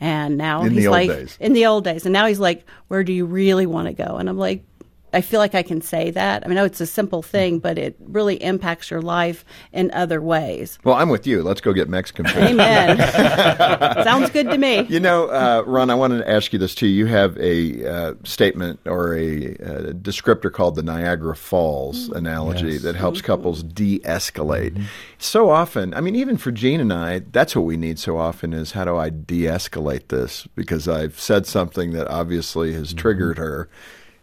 And 0.00 0.38
now 0.38 0.62
In 0.62 0.72
he's 0.72 0.86
like 0.86 1.08
days. 1.10 1.36
in 1.40 1.52
the 1.54 1.66
old 1.66 1.82
days. 1.82 2.06
And 2.06 2.12
now 2.12 2.26
he's 2.26 2.38
like 2.38 2.64
where 2.86 3.02
do 3.02 3.12
you 3.12 3.26
really 3.26 3.66
want 3.66 3.88
to 3.88 3.94
go? 3.94 4.16
And 4.16 4.28
i'm 4.28 4.38
like 4.38 4.64
I 5.12 5.20
feel 5.20 5.40
like 5.40 5.54
I 5.54 5.62
can 5.62 5.80
say 5.80 6.10
that. 6.10 6.44
I 6.44 6.48
mean, 6.48 6.58
I 6.58 6.60
know 6.60 6.64
it's 6.66 6.80
a 6.80 6.86
simple 6.86 7.22
thing, 7.22 7.58
but 7.58 7.78
it 7.78 7.96
really 8.00 8.42
impacts 8.42 8.90
your 8.90 9.00
life 9.00 9.44
in 9.72 9.90
other 9.92 10.20
ways. 10.20 10.78
Well, 10.84 10.94
I'm 10.96 11.08
with 11.08 11.26
you. 11.26 11.42
Let's 11.42 11.60
go 11.60 11.72
get 11.72 11.88
Mexican 11.88 12.26
food. 12.26 12.42
Amen. 12.42 12.98
Sounds 14.04 14.30
good 14.30 14.50
to 14.50 14.58
me. 14.58 14.82
You 14.88 15.00
know, 15.00 15.28
uh, 15.28 15.62
Ron, 15.66 15.90
I 15.90 15.94
wanted 15.94 16.18
to 16.18 16.30
ask 16.30 16.52
you 16.52 16.58
this 16.58 16.74
too. 16.74 16.86
You 16.86 17.06
have 17.06 17.36
a 17.38 17.86
uh, 17.90 18.14
statement 18.24 18.80
or 18.84 19.14
a 19.14 19.52
uh, 19.54 19.92
descriptor 19.92 20.52
called 20.52 20.74
the 20.74 20.82
Niagara 20.82 21.36
Falls 21.36 22.08
analogy 22.10 22.72
Yes. 22.72 22.82
that 22.82 22.96
helps 22.96 23.20
couples 23.22 23.62
de 23.62 23.98
escalate. 24.00 24.82
So 25.18 25.50
often, 25.50 25.94
I 25.94 26.00
mean, 26.00 26.16
even 26.16 26.36
for 26.36 26.50
Jean 26.50 26.80
and 26.80 26.92
I, 26.92 27.20
that's 27.20 27.54
what 27.56 27.62
we 27.62 27.76
need 27.76 27.98
so 27.98 28.18
often 28.18 28.52
is 28.52 28.72
how 28.72 28.84
do 28.84 28.96
I 28.96 29.10
de 29.10 29.42
escalate 29.42 30.08
this? 30.08 30.46
Because 30.54 30.88
I've 30.88 31.18
said 31.18 31.46
something 31.46 31.92
that 31.92 32.08
obviously 32.08 32.72
has 32.74 32.92
triggered 32.92 33.38
her. 33.38 33.68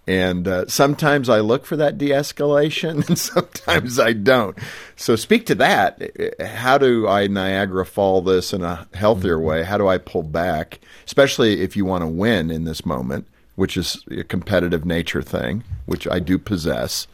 And 0.08 0.48
uh, 0.48 0.68
sometimes 0.68 1.30
I 1.30 1.40
look 1.40 1.66
for 1.66 1.76
that 1.78 1.98
de 1.98 2.10
escalation 2.10 3.08
and 3.08 3.18
sometimes 3.18 4.00
I 4.00 4.14
don't. 4.14 4.58
So, 4.96 5.16
speak 5.16 5.46
to 5.48 5.56
that. 5.56 6.02
Uh, 6.20 6.46
how 6.46 6.78
do 6.78 7.08
I 7.08 7.28
Niagara 7.28 7.86
fall 7.86 8.22
this 8.22 8.54
in 8.54 8.64
a 8.64 8.88
healthier 8.94 9.38
mm-hmm. 9.38 9.46
way? 9.46 9.64
How 9.64 9.78
do 9.78 9.88
I 9.88 9.98
pull 9.98 10.24
back, 10.24 10.80
especially 11.06 11.62
if 11.62 11.76
you 11.76 11.86
want 11.86 12.04
to 12.04 12.08
win 12.08 12.52
in 12.52 12.66
this 12.66 12.86
moment? 12.86 13.28
Which 13.56 13.78
is 13.78 14.04
a 14.12 14.26
competitive 14.26 14.84
nature 14.84 15.22
thing, 15.22 15.64
which 15.86 16.10
I 16.10 16.20
do 16.20 16.38
possess, 16.38 17.08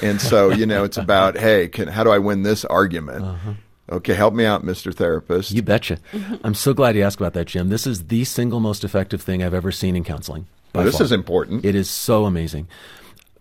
and 0.00 0.20
so 0.20 0.52
you 0.52 0.64
know 0.64 0.84
it's 0.84 0.96
about 0.96 1.36
hey, 1.36 1.66
can, 1.66 1.88
how 1.88 2.04
do 2.04 2.10
I 2.10 2.18
win 2.18 2.44
this 2.44 2.64
argument? 2.64 3.24
Uh-huh. 3.24 3.54
Okay, 3.90 4.14
help 4.14 4.32
me 4.32 4.44
out, 4.44 4.62
Mister 4.62 4.92
Therapist. 4.92 5.50
You 5.50 5.60
betcha. 5.60 5.98
I'm 6.44 6.54
so 6.54 6.72
glad 6.72 6.94
you 6.94 7.02
asked 7.02 7.18
about 7.18 7.32
that, 7.32 7.48
Jim. 7.48 7.68
This 7.68 7.84
is 7.84 8.06
the 8.06 8.22
single 8.22 8.60
most 8.60 8.84
effective 8.84 9.22
thing 9.22 9.42
I've 9.42 9.54
ever 9.54 9.72
seen 9.72 9.96
in 9.96 10.04
counseling. 10.04 10.46
By 10.72 10.84
this 10.84 10.96
far. 10.98 11.04
is 11.04 11.12
important. 11.12 11.64
It 11.64 11.74
is 11.74 11.88
so 11.90 12.24
amazing. 12.24 12.68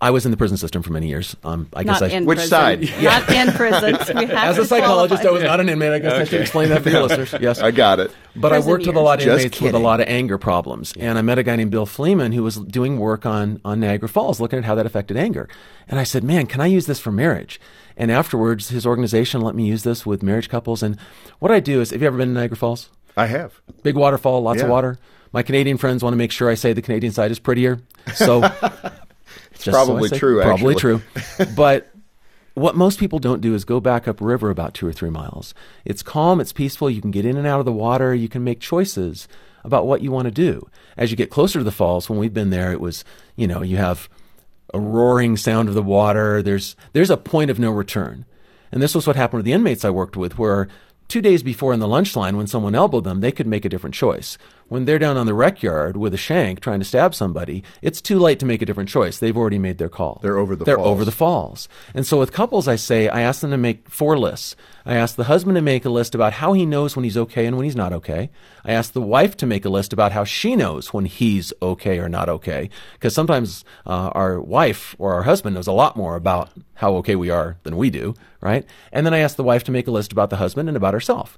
I 0.04 0.10
was 0.10 0.26
in 0.26 0.32
the 0.32 0.38
prison 0.38 0.58
system 0.58 0.82
for 0.82 0.92
many 0.92 1.10
years. 1.10 1.36
Um, 1.44 1.70
I 1.76 1.84
guess 1.84 2.02
Not 2.02 2.12
I 2.12 2.16
in 2.16 2.26
Which 2.26 2.38
prison. 2.38 2.50
side? 2.50 2.90
Not 3.04 3.30
in 3.30 3.52
prisons. 3.54 4.10
We 4.16 4.26
have 4.26 4.32
As 4.32 4.58
a 4.58 4.66
psychologist, 4.66 5.22
qualify. 5.22 5.30
I 5.30 5.32
was 5.32 5.44
not 5.44 5.60
an 5.60 5.70
inmate. 5.70 5.92
I 5.92 6.00
guess 6.00 6.14
I 6.14 6.24
should 6.24 6.42
explain 6.42 6.70
that 6.70 6.82
for 6.82 6.90
your 6.96 7.04
listeners. 7.04 7.36
Yes, 7.40 7.60
I 7.60 7.70
got 7.70 8.00
it. 8.00 8.10
But 8.36 8.52
I 8.52 8.56
Prison 8.56 8.70
worked 8.72 8.88
with 8.88 8.96
a 8.96 9.00
lot 9.00 9.20
of 9.20 9.26
Just 9.26 9.42
inmates 9.46 9.62
with 9.62 9.76
a 9.76 9.80
lot 9.80 10.02
of 10.02 10.08
anger 10.08 10.40
problems. 10.40 10.92
And 11.00 11.20
I 11.20 11.22
met 11.22 11.38
a 11.38 11.44
guy 11.44 11.56
named 11.56 11.70
Bill 11.70 11.86
Fleeman 11.86 12.34
who 12.34 12.42
was 12.42 12.56
doing 12.56 12.98
work 12.98 13.28
on, 13.28 13.62
on 13.64 13.80
Niagara 13.80 14.10
Falls, 14.10 14.40
looking 14.40 14.58
at 14.58 14.66
how 14.66 14.74
that 14.74 14.88
affected 14.88 15.18
anger. 15.18 15.48
And 15.88 16.00
I 16.00 16.04
said, 16.04 16.24
man, 16.24 16.48
can 16.48 16.62
I 16.62 16.66
use 16.66 16.88
this 16.88 17.00
for 17.00 17.12
marriage? 17.12 17.62
And 17.96 18.10
afterwards, 18.10 18.70
his 18.70 18.88
organization 18.88 19.42
let 19.42 19.54
me 19.54 19.68
use 19.68 19.84
this 19.84 20.04
with 20.04 20.24
marriage 20.24 20.50
couples. 20.50 20.82
And 20.82 20.98
what 21.38 21.52
I 21.52 21.60
do 21.60 21.80
is, 21.80 21.92
have 21.92 22.02
you 22.02 22.08
ever 22.08 22.18
been 22.18 22.30
to 22.30 22.34
Niagara 22.34 22.58
Falls? 22.58 22.90
I 23.16 23.28
have. 23.28 23.62
Big 23.84 23.96
waterfall, 23.96 24.42
lots 24.42 24.64
of 24.64 24.70
water. 24.70 24.98
My 25.32 25.44
Canadian 25.44 25.78
friends 25.78 26.04
want 26.04 26.14
to 26.14 26.18
make 26.18 26.32
sure 26.32 26.50
I 26.50 26.56
say 26.56 26.74
the 26.74 26.82
Canadian 26.82 27.14
side 27.14 27.32
is 27.32 27.40
prettier. 27.40 27.80
So 28.16 28.44
it's 29.52 29.66
probably 29.68 30.10
true, 30.10 30.42
Probably 30.42 30.76
actually. 30.76 31.00
true. 31.00 31.02
But 31.56 31.90
what 32.54 32.76
most 32.76 33.00
people 33.00 33.20
don't 33.20 33.42
do 33.42 33.56
is 33.56 33.64
go 33.64 33.80
back 33.80 34.08
upriver 34.08 34.50
about 34.50 34.74
two 34.74 34.86
or 34.86 34.92
three 34.92 35.10
miles. 35.10 35.54
It's 35.86 36.04
calm, 36.04 36.42
it's 36.42 36.52
peaceful. 36.52 36.90
You 36.90 37.02
can 37.02 37.12
get 37.12 37.26
in 37.26 37.38
and 37.38 37.48
out 37.48 37.60
of 37.60 37.66
the 37.66 37.72
water. 37.72 38.14
You 38.14 38.28
can 38.28 38.44
make 38.44 38.60
choices 38.60 39.28
about 39.64 39.88
what 39.88 40.02
you 40.02 40.12
want 40.12 40.26
to 40.26 40.32
do. 40.32 40.68
As 40.98 41.12
you 41.12 41.18
get 41.18 41.30
closer 41.30 41.60
to 41.60 41.64
the 41.64 41.72
falls, 41.72 42.10
when 42.10 42.20
we've 42.20 42.34
been 42.34 42.50
there, 42.50 42.72
it 42.74 42.82
was, 42.82 43.06
you 43.36 43.48
know, 43.48 43.62
you 43.62 43.78
have 43.78 44.10
a 44.74 44.80
roaring 44.80 45.38
sound 45.38 45.70
of 45.70 45.76
the 45.76 45.82
water. 45.84 46.42
There's 46.42 46.76
there's 46.94 47.10
a 47.10 47.18
point 47.18 47.52
of 47.52 47.60
no 47.60 47.72
return. 47.72 48.26
And 48.72 48.82
this 48.82 48.96
was 48.96 49.06
what 49.08 49.16
happened 49.16 49.40
with 49.40 49.46
the 49.46 49.54
inmates 49.54 49.86
I 49.86 49.90
worked 49.90 50.16
with, 50.18 50.38
where 50.38 50.68
two 51.10 51.22
days 51.22 51.44
before 51.44 51.74
in 51.74 51.80
the 51.80 51.88
lunch 51.88 52.16
line, 52.16 52.38
when 52.38 52.48
someone 52.48 52.74
elbowed 52.76 53.04
them, 53.04 53.20
they 53.20 53.32
could 53.32 53.48
make 53.48 53.66
a 53.66 53.70
different 53.70 53.94
choice. 53.96 54.38
When 54.72 54.86
they're 54.86 55.00
down 55.00 55.18
on 55.18 55.26
the 55.26 55.34
rec 55.34 55.62
yard 55.62 55.98
with 55.98 56.14
a 56.14 56.18
shank 56.18 56.62
trying 56.62 56.80
to 56.80 56.86
stab 56.86 57.14
somebody, 57.14 57.62
it's 57.82 58.00
too 58.00 58.18
late 58.18 58.40
to 58.40 58.46
make 58.46 58.62
a 58.62 58.66
different 58.66 58.88
choice. 58.88 59.20
They've 59.20 59.36
already 59.36 59.60
made 59.60 59.80
their 59.80 59.90
call. 59.90 60.22
They're 60.24 60.38
over 60.38 60.56
the 60.56 60.64
They're 60.64 60.78
falls. 60.78 60.88
over 60.88 61.04
the 61.04 61.12
falls. 61.12 61.68
And 61.94 62.08
so 62.08 62.18
with 62.18 62.32
couples, 62.32 62.70
I 62.70 62.78
say, 62.78 63.10
I 63.10 63.20
ask 63.20 63.42
them 63.42 63.52
to 63.52 63.58
make 63.58 63.90
four 63.90 64.18
lists. 64.18 64.56
I 64.86 64.96
ask 64.96 65.18
the 65.18 65.26
husband 65.26 65.56
to 65.56 65.62
make 65.62 65.84
a 65.84 65.90
list 65.90 66.16
about 66.16 66.32
how 66.32 66.54
he 66.54 66.66
knows 66.66 66.96
when 66.96 67.04
he's 67.04 67.18
okay 67.18 67.46
and 67.48 67.58
when 67.58 67.66
he's 67.66 67.76
not 67.76 67.92
okay. 67.92 68.30
I 68.64 68.72
ask 68.72 68.94
the 68.94 69.02
wife 69.02 69.36
to 69.38 69.46
make 69.46 69.66
a 69.66 69.70
list 69.70 69.92
about 69.92 70.14
how 70.14 70.24
she 70.24 70.56
knows 70.56 70.94
when 70.94 71.04
he's 71.04 71.52
okay 71.62 72.00
or 72.00 72.08
not 72.08 72.30
okay. 72.30 72.70
Because 72.94 73.14
sometimes 73.14 73.66
uh, 73.86 74.12
our 74.16 74.40
wife 74.40 74.96
or 74.98 75.14
our 75.16 75.24
husband 75.24 75.56
knows 75.56 75.68
a 75.68 75.74
lot 75.74 75.98
more 75.98 76.16
about 76.16 76.50
how 76.76 76.96
okay 76.96 77.18
we 77.18 77.30
are 77.30 77.58
than 77.64 77.76
we 77.76 77.90
do, 77.90 78.14
right? 78.40 78.66
And 78.94 79.06
then 79.06 79.14
I 79.14 79.20
ask 79.20 79.36
the 79.36 79.44
wife 79.44 79.66
to 79.66 79.72
make 79.74 79.88
a 79.88 79.92
list 79.92 80.14
about 80.14 80.30
the 80.30 80.38
husband 80.38 80.70
and 80.70 80.78
about 80.78 80.94
herself. 80.94 81.38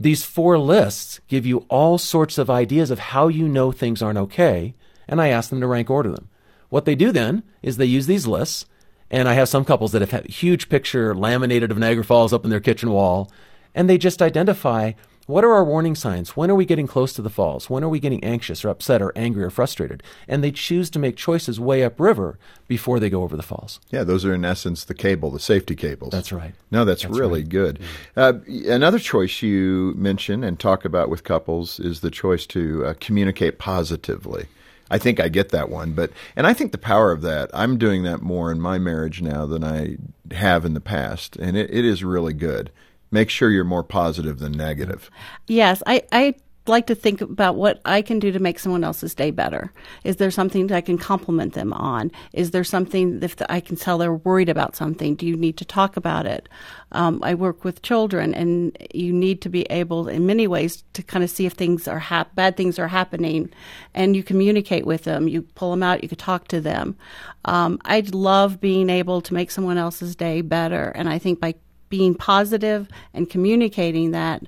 These 0.00 0.22
four 0.22 0.60
lists 0.60 1.18
give 1.26 1.44
you 1.44 1.66
all 1.68 1.98
sorts 1.98 2.38
of 2.38 2.48
ideas 2.48 2.92
of 2.92 3.00
how 3.00 3.26
you 3.26 3.48
know 3.48 3.72
things 3.72 4.00
aren't 4.00 4.18
okay, 4.18 4.74
and 5.08 5.20
I 5.20 5.28
ask 5.28 5.50
them 5.50 5.60
to 5.60 5.66
rank 5.66 5.90
order 5.90 6.12
them. 6.12 6.28
what 6.68 6.84
they 6.84 6.94
do 6.94 7.10
then 7.10 7.42
is 7.62 7.78
they 7.78 7.86
use 7.86 8.06
these 8.06 8.26
lists, 8.26 8.66
and 9.10 9.28
I 9.28 9.32
have 9.32 9.48
some 9.48 9.64
couples 9.64 9.90
that 9.92 10.02
have 10.02 10.24
a 10.24 10.30
huge 10.30 10.68
picture 10.68 11.16
laminated 11.16 11.72
of 11.72 11.78
Niagara 11.78 12.04
Falls 12.04 12.32
up 12.32 12.44
in 12.44 12.50
their 12.50 12.60
kitchen 12.60 12.90
wall, 12.92 13.28
and 13.74 13.90
they 13.90 13.98
just 13.98 14.22
identify 14.22 14.92
what 15.28 15.44
are 15.44 15.52
our 15.52 15.62
warning 15.62 15.94
signs? 15.94 16.38
When 16.38 16.50
are 16.50 16.54
we 16.54 16.64
getting 16.64 16.86
close 16.86 17.12
to 17.12 17.20
the 17.20 17.28
falls? 17.28 17.68
When 17.68 17.84
are 17.84 17.88
we 17.88 18.00
getting 18.00 18.24
anxious 18.24 18.64
or 18.64 18.70
upset 18.70 19.02
or 19.02 19.12
angry 19.14 19.44
or 19.44 19.50
frustrated? 19.50 20.02
And 20.26 20.42
they 20.42 20.50
choose 20.50 20.88
to 20.88 20.98
make 20.98 21.18
choices 21.18 21.60
way 21.60 21.84
upriver 21.84 22.38
before 22.66 22.98
they 22.98 23.10
go 23.10 23.22
over 23.22 23.36
the 23.36 23.42
falls. 23.42 23.78
Yeah, 23.90 24.04
those 24.04 24.24
are 24.24 24.32
in 24.32 24.46
essence 24.46 24.84
the 24.84 24.94
cable, 24.94 25.30
the 25.30 25.38
safety 25.38 25.76
cables. 25.76 26.12
That's 26.12 26.32
right. 26.32 26.54
No, 26.70 26.86
that's, 26.86 27.02
That's 27.02 27.14
really 27.14 27.42
right. 27.42 27.48
good. 27.50 27.78
Uh, 28.16 28.34
another 28.68 28.98
choice 28.98 29.42
you 29.42 29.92
mention 29.98 30.42
and 30.42 30.58
talk 30.58 30.86
about 30.86 31.10
with 31.10 31.24
couples 31.24 31.78
is 31.78 32.00
the 32.00 32.10
choice 32.10 32.46
to 32.46 32.86
uh, 32.86 32.94
communicate 32.98 33.58
positively. 33.58 34.46
I 34.90 34.96
think 34.96 35.20
I 35.20 35.28
get 35.28 35.50
that 35.50 35.68
one, 35.68 35.92
but 35.92 36.10
and 36.36 36.46
I 36.46 36.54
think 36.54 36.72
the 36.72 36.78
power 36.78 37.12
of 37.12 37.20
that. 37.20 37.50
I'm 37.52 37.76
doing 37.76 38.04
that 38.04 38.22
more 38.22 38.50
in 38.50 38.62
my 38.62 38.78
marriage 38.78 39.20
now 39.20 39.44
than 39.44 39.62
I 39.62 39.98
have 40.30 40.64
in 40.64 40.72
the 40.72 40.80
past, 40.80 41.36
and 41.36 41.54
it, 41.54 41.68
it 41.68 41.84
is 41.84 42.02
really 42.02 42.32
good. 42.32 42.70
Make 43.10 43.30
sure 43.30 43.50
you're 43.50 43.64
more 43.64 43.84
positive 43.84 44.38
than 44.38 44.52
negative. 44.52 45.10
Yes, 45.46 45.82
I, 45.86 46.02
I 46.12 46.34
like 46.68 46.86
to 46.86 46.94
think 46.94 47.20
about 47.20 47.56
what 47.56 47.80
I 47.84 48.02
can 48.02 48.18
do 48.18 48.30
to 48.30 48.38
make 48.38 48.58
someone 48.58 48.84
else's 48.84 49.14
day 49.14 49.30
better. 49.30 49.72
Is 50.04 50.16
there 50.16 50.30
something 50.30 50.66
that 50.66 50.76
I 50.76 50.80
can 50.80 50.98
compliment 50.98 51.54
them 51.54 51.72
on? 51.72 52.12
Is 52.32 52.50
there 52.50 52.64
something 52.64 53.22
if 53.22 53.36
I 53.48 53.60
can 53.60 53.76
tell 53.76 53.98
they're 53.98 54.12
worried 54.12 54.48
about 54.48 54.76
something? 54.76 55.14
Do 55.14 55.26
you 55.26 55.36
need 55.36 55.56
to 55.56 55.64
talk 55.64 55.96
about 55.96 56.26
it? 56.26 56.48
Um, 56.92 57.20
I 57.22 57.34
work 57.34 57.64
with 57.64 57.82
children, 57.82 58.34
and 58.34 58.76
you 58.94 59.12
need 59.12 59.40
to 59.42 59.48
be 59.48 59.62
able, 59.64 60.08
in 60.08 60.26
many 60.26 60.46
ways, 60.46 60.84
to 60.94 61.02
kind 61.02 61.24
of 61.24 61.30
see 61.30 61.46
if 61.46 61.54
things 61.54 61.88
are 61.88 62.02
bad 62.34 62.56
things 62.56 62.78
are 62.78 62.88
happening, 62.88 63.50
and 63.94 64.16
you 64.16 64.22
communicate 64.22 64.86
with 64.86 65.04
them. 65.04 65.28
You 65.28 65.42
pull 65.42 65.70
them 65.70 65.82
out. 65.82 66.02
You 66.02 66.08
could 66.08 66.18
talk 66.18 66.48
to 66.48 66.60
them. 66.60 66.96
Um, 67.44 67.78
I 67.84 68.00
love 68.12 68.60
being 68.60 68.90
able 68.90 69.20
to 69.22 69.34
make 69.34 69.50
someone 69.50 69.78
else's 69.78 70.16
day 70.16 70.40
better, 70.42 70.90
and 70.90 71.08
I 71.08 71.18
think 71.18 71.40
by 71.40 71.54
being 71.88 72.14
positive 72.14 72.88
and 73.14 73.28
communicating 73.30 74.10
that. 74.12 74.42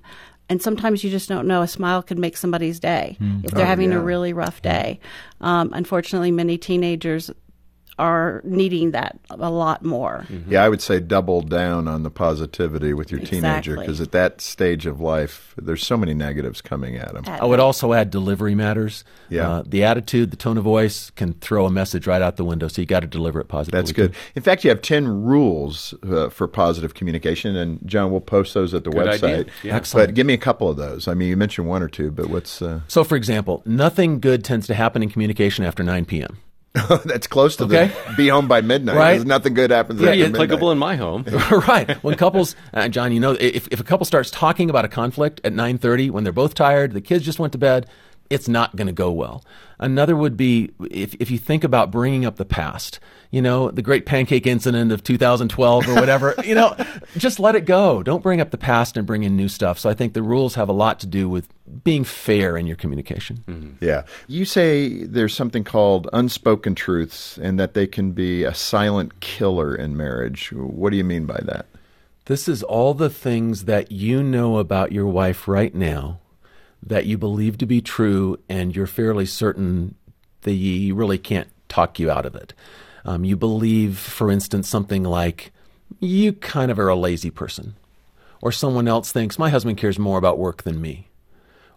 And 0.48 0.60
sometimes 0.60 1.04
you 1.04 1.10
just 1.10 1.28
don't 1.28 1.46
know. 1.46 1.62
A 1.62 1.68
smile 1.68 2.02
could 2.02 2.18
make 2.18 2.36
somebody's 2.36 2.80
day 2.80 3.16
if 3.44 3.52
they're 3.52 3.64
Oh, 3.64 3.68
having 3.68 3.92
yeah. 3.92 3.98
a 3.98 4.00
really 4.00 4.32
rough 4.32 4.60
day. 4.62 4.98
Um, 5.40 5.70
unfortunately 5.72 6.32
many 6.32 6.58
teenagers 6.58 7.30
are 8.00 8.40
needing 8.44 8.92
that 8.92 9.18
a 9.28 9.50
lot 9.50 9.84
more 9.84 10.26
Yeah, 10.48 10.64
I 10.64 10.68
would 10.68 10.80
say 10.80 10.98
double 11.00 11.42
down 11.42 11.86
on 11.86 12.02
the 12.02 12.10
positivity 12.10 12.94
with 12.94 13.10
your 13.12 13.20
teenager 13.20 13.76
because 13.76 14.00
at 14.00 14.12
that 14.12 14.40
stage 14.40 14.86
of 14.86 15.00
life, 15.00 15.54
there's 15.58 15.84
so 15.84 15.96
many 15.96 16.14
negatives 16.14 16.62
coming 16.62 16.96
at 16.96 17.12
them. 17.12 17.24
I 17.26 17.44
would 17.44 17.60
also 17.60 17.92
add 17.92 18.10
delivery 18.10 18.54
matters. 18.54 19.04
Yeah. 19.28 19.48
Uh, 19.50 19.62
the 19.66 19.84
attitude, 19.84 20.30
the 20.30 20.36
tone 20.36 20.56
of 20.58 20.64
voice 20.64 21.10
can 21.10 21.34
throw 21.34 21.66
a 21.66 21.70
message 21.70 22.06
right 22.06 22.22
out 22.22 22.36
the 22.36 22.44
window, 22.44 22.68
so 22.68 22.80
you 22.80 22.86
got 22.86 23.00
to 23.00 23.06
deliver 23.06 23.38
it 23.40 23.48
positively. 23.48 23.80
That's 23.80 23.92
good. 23.92 24.14
In 24.34 24.42
fact, 24.42 24.64
you 24.64 24.70
have 24.70 24.80
10 24.82 25.06
rules 25.22 25.94
uh, 26.02 26.30
for 26.30 26.48
positive 26.48 26.94
communication, 26.94 27.54
and 27.56 27.78
John, 27.86 28.10
we'll 28.10 28.20
post 28.22 28.54
those 28.54 28.72
at 28.74 28.84
the 28.84 28.90
Good 28.90 29.06
website. 29.06 29.22
idea. 29.40 29.52
Yeah. 29.62 29.76
Excellent. 29.76 30.08
But 30.08 30.14
give 30.14 30.26
me 30.26 30.34
a 30.34 30.38
couple 30.38 30.68
of 30.70 30.76
those. 30.76 31.06
I 31.06 31.14
mean, 31.14 31.28
you 31.28 31.36
mentioned 31.36 31.68
one 31.68 31.82
or 31.82 31.88
two, 31.88 32.10
but 32.10 32.28
what's. 32.30 32.62
Uh, 32.62 32.80
So, 32.88 33.04
for 33.04 33.16
example, 33.16 33.62
nothing 33.66 34.20
good 34.20 34.42
tends 34.44 34.66
to 34.68 34.74
happen 34.74 35.02
in 35.02 35.10
communication 35.10 35.64
after 35.64 35.82
9 35.82 36.04
p.m. 36.06 36.38
that's 37.04 37.26
close 37.26 37.56
to 37.56 37.64
Okay. 37.64 37.90
the 38.08 38.14
be 38.16 38.28
home 38.28 38.46
by 38.46 38.60
midnight. 38.60 38.96
Right. 38.96 39.12
There's 39.14 39.24
nothing 39.24 39.54
good 39.54 39.70
happens 39.70 40.00
Pretty 40.00 40.22
after 40.22 40.36
applicable 40.36 40.68
midnight. 40.74 40.92
in 40.92 40.98
my 41.00 41.04
home. 41.04 41.24
right. 41.68 42.02
When 42.04 42.16
couples, 42.16 42.54
uh, 42.74 42.88
John, 42.88 43.12
you 43.12 43.18
know, 43.20 43.32
if, 43.40 43.66
if 43.72 43.80
a 43.80 43.84
couple 43.84 44.04
starts 44.06 44.30
talking 44.30 44.70
about 44.70 44.84
a 44.84 44.88
conflict 44.88 45.40
at 45.42 45.52
9:30 45.52 46.10
when 46.10 46.22
they're 46.24 46.32
both 46.32 46.54
tired, 46.54 46.92
the 46.92 47.00
kids 47.00 47.24
just 47.24 47.38
went 47.40 47.52
to 47.54 47.58
bed, 47.58 47.86
it's 48.28 48.46
not 48.46 48.76
going 48.76 48.86
to 48.86 48.92
go 48.92 49.10
well. 49.10 49.44
Another 49.80 50.14
would 50.14 50.36
be 50.36 50.70
if 50.90 51.14
if 51.18 51.30
you 51.30 51.38
think 51.38 51.64
about 51.64 51.90
bringing 51.90 52.24
up 52.24 52.36
the 52.36 52.44
past, 52.44 53.00
you 53.30 53.40
know, 53.40 53.70
the 53.70 53.82
great 53.82 54.06
pancake 54.06 54.46
incident 54.46 54.90
of 54.90 55.04
2012 55.04 55.88
or 55.88 55.94
whatever, 55.94 56.34
you 56.44 56.54
know, 56.54 56.76
just 57.16 57.38
let 57.38 57.54
it 57.54 57.64
go. 57.64 58.02
Don't 58.02 58.22
bring 58.22 58.40
up 58.40 58.50
the 58.50 58.58
past 58.58 58.96
and 58.96 59.06
bring 59.06 59.22
in 59.22 59.36
new 59.36 59.48
stuff. 59.48 59.78
So 59.78 59.88
I 59.88 59.94
think 59.94 60.14
the 60.14 60.22
rules 60.22 60.56
have 60.56 60.68
a 60.68 60.72
lot 60.72 61.00
to 61.00 61.06
do 61.06 61.28
with 61.28 61.48
being 61.84 62.02
fair 62.02 62.56
in 62.56 62.66
your 62.66 62.76
communication. 62.76 63.44
Mm-hmm. 63.46 63.84
Yeah. 63.84 64.02
You 64.26 64.44
say 64.44 65.04
there's 65.04 65.34
something 65.34 65.62
called 65.62 66.08
unspoken 66.12 66.74
truths 66.74 67.38
and 67.38 67.58
that 67.60 67.74
they 67.74 67.86
can 67.86 68.12
be 68.12 68.44
a 68.44 68.54
silent 68.54 69.20
killer 69.20 69.74
in 69.74 69.96
marriage. 69.96 70.52
What 70.52 70.90
do 70.90 70.96
you 70.96 71.04
mean 71.04 71.26
by 71.26 71.40
that? 71.44 71.66
This 72.26 72.48
is 72.48 72.62
all 72.62 72.94
the 72.94 73.10
things 73.10 73.64
that 73.64 73.90
you 73.90 74.22
know 74.22 74.58
about 74.58 74.92
your 74.92 75.06
wife 75.06 75.48
right 75.48 75.74
now 75.74 76.20
that 76.82 77.06
you 77.06 77.18
believe 77.18 77.58
to 77.58 77.66
be 77.66 77.80
true, 77.80 78.38
and 78.48 78.74
you're 78.74 78.86
fairly 78.86 79.26
certain 79.26 79.94
that 80.42 80.52
you 80.52 80.94
really 80.94 81.18
can't 81.18 81.48
talk 81.68 81.98
you 81.98 82.10
out 82.10 82.24
of 82.24 82.34
it. 82.34 82.54
Um, 83.04 83.24
you 83.24 83.36
believe, 83.36 83.98
for 83.98 84.30
instance, 84.30 84.68
something 84.68 85.02
like, 85.02 85.52
you 85.98 86.32
kind 86.32 86.70
of 86.70 86.78
are 86.78 86.88
a 86.88 86.96
lazy 86.96 87.30
person. 87.30 87.76
Or 88.42 88.52
someone 88.52 88.88
else 88.88 89.12
thinks, 89.12 89.38
my 89.38 89.50
husband 89.50 89.76
cares 89.76 89.98
more 89.98 90.18
about 90.18 90.38
work 90.38 90.62
than 90.62 90.80
me. 90.80 91.08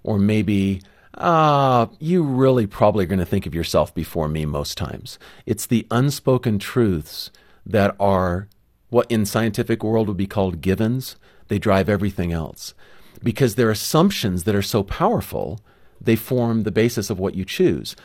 Or 0.04 0.18
maybe, 0.18 0.82
ah, 1.18 1.90
you 2.00 2.24
really 2.24 2.68
probably 2.68 3.06
are 3.06 3.08
going 3.08 3.20
to 3.20 3.26
think 3.26 3.46
of 3.46 3.56
yourself 3.56 3.94
before 3.94 4.28
me 4.28 4.46
most 4.46 4.78
times. 4.78 5.20
It's 5.46 5.66
the 5.66 5.88
unspoken 5.92 6.60
truths 6.60 7.32
that 7.66 7.96
are 8.00 8.48
what 8.90 9.10
in 9.12 9.26
scientific 9.26 9.84
world 9.84 10.08
would 10.08 10.18
be 10.18 10.28
called 10.28 10.62
givens. 10.62 11.16
They 11.48 11.60
drive 11.60 11.90
everything 11.90 12.32
else 12.32 12.74
because 13.22 13.56
they're 13.56 13.72
assumptions 13.72 14.44
that 14.44 14.56
are 14.56 14.62
so 14.62 14.84
powerful. 14.84 15.60
They 16.00 16.16
form 16.16 16.64
the 16.64 16.72
basis 16.72 17.10
of 17.10 17.20
what 17.20 17.36
you 17.36 17.46
choose. 17.46 17.96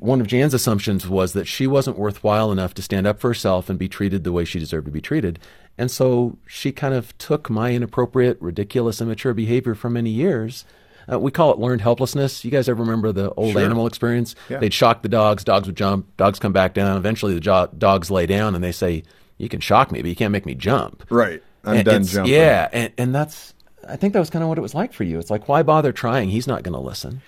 One 0.00 0.20
of 0.20 0.26
Jan's 0.26 0.52
assumptions 0.54 1.06
was 1.08 1.32
that 1.34 1.46
she 1.46 1.66
wasn't 1.66 1.98
worthwhile 1.98 2.50
enough 2.50 2.74
to 2.74 2.82
stand 2.82 3.06
up 3.06 3.20
for 3.20 3.28
herself 3.28 3.70
and 3.70 3.78
be 3.78 3.88
treated 3.88 4.24
the 4.24 4.32
way 4.32 4.44
she 4.44 4.58
deserved 4.58 4.86
to 4.86 4.90
be 4.90 5.00
treated. 5.00 5.38
And 5.78 5.90
so 5.90 6.38
she 6.46 6.72
kind 6.72 6.92
of 6.94 7.16
took 7.18 7.48
my 7.50 7.72
inappropriate, 7.72 8.38
ridiculous, 8.40 9.00
immature 9.00 9.32
behavior 9.34 9.74
for 9.74 9.88
many 9.88 10.10
years. 10.10 10.64
Uh, 11.10 11.20
we 11.20 11.30
call 11.30 11.52
it 11.52 11.58
learned 11.60 11.82
helplessness. 11.82 12.44
You 12.44 12.50
guys 12.50 12.68
ever 12.68 12.82
remember 12.82 13.12
the 13.12 13.30
old 13.34 13.52
Sure. 13.52 13.62
animal 13.62 13.86
experience? 13.86 14.34
Yeah. 14.48 14.58
They'd 14.58 14.74
shock 14.74 15.02
the 15.02 15.08
dogs, 15.08 15.44
dogs 15.44 15.68
would 15.68 15.76
jump, 15.76 16.16
dogs 16.16 16.40
come 16.40 16.52
back 16.52 16.74
down. 16.74 16.96
Eventually, 16.96 17.34
the 17.34 17.40
jo- 17.40 17.68
dogs 17.78 18.10
lay 18.10 18.26
down 18.26 18.56
and 18.56 18.64
they 18.64 18.72
say, 18.72 19.04
You 19.38 19.48
can 19.48 19.60
shock 19.60 19.92
me, 19.92 20.00
but 20.02 20.08
you 20.08 20.16
can't 20.16 20.32
make 20.32 20.46
me 20.46 20.54
jump. 20.56 21.04
Right. 21.10 21.42
I'm 21.62 21.76
And 21.76 21.84
done 21.84 22.04
jumping. 22.04 22.32
Yeah, 22.32 22.68
and, 22.72 22.92
and 22.98 23.14
that's, 23.14 23.54
I 23.88 23.94
think 23.96 24.14
that 24.14 24.18
was 24.20 24.30
kind 24.30 24.42
of 24.42 24.48
what 24.48 24.58
it 24.58 24.62
was 24.62 24.74
like 24.74 24.92
for 24.92 25.04
you. 25.04 25.18
It's 25.20 25.30
like, 25.30 25.46
why 25.46 25.62
bother 25.62 25.92
trying? 25.92 26.28
He's 26.30 26.46
not 26.48 26.62
going 26.64 26.72
to 26.74 26.80
listen. 26.80 27.20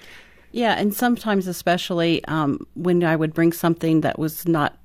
Yeah, 0.53 0.75
and 0.75 0.95
sometimes, 0.95 1.47
especially 1.47 2.25
um, 2.25 2.67
when 2.75 3.05
I 3.05 3.17
would 3.17 3.35
bring 3.35 3.53
something 3.53 4.01
that 4.03 4.19
was 4.19 4.47
not 4.47 4.77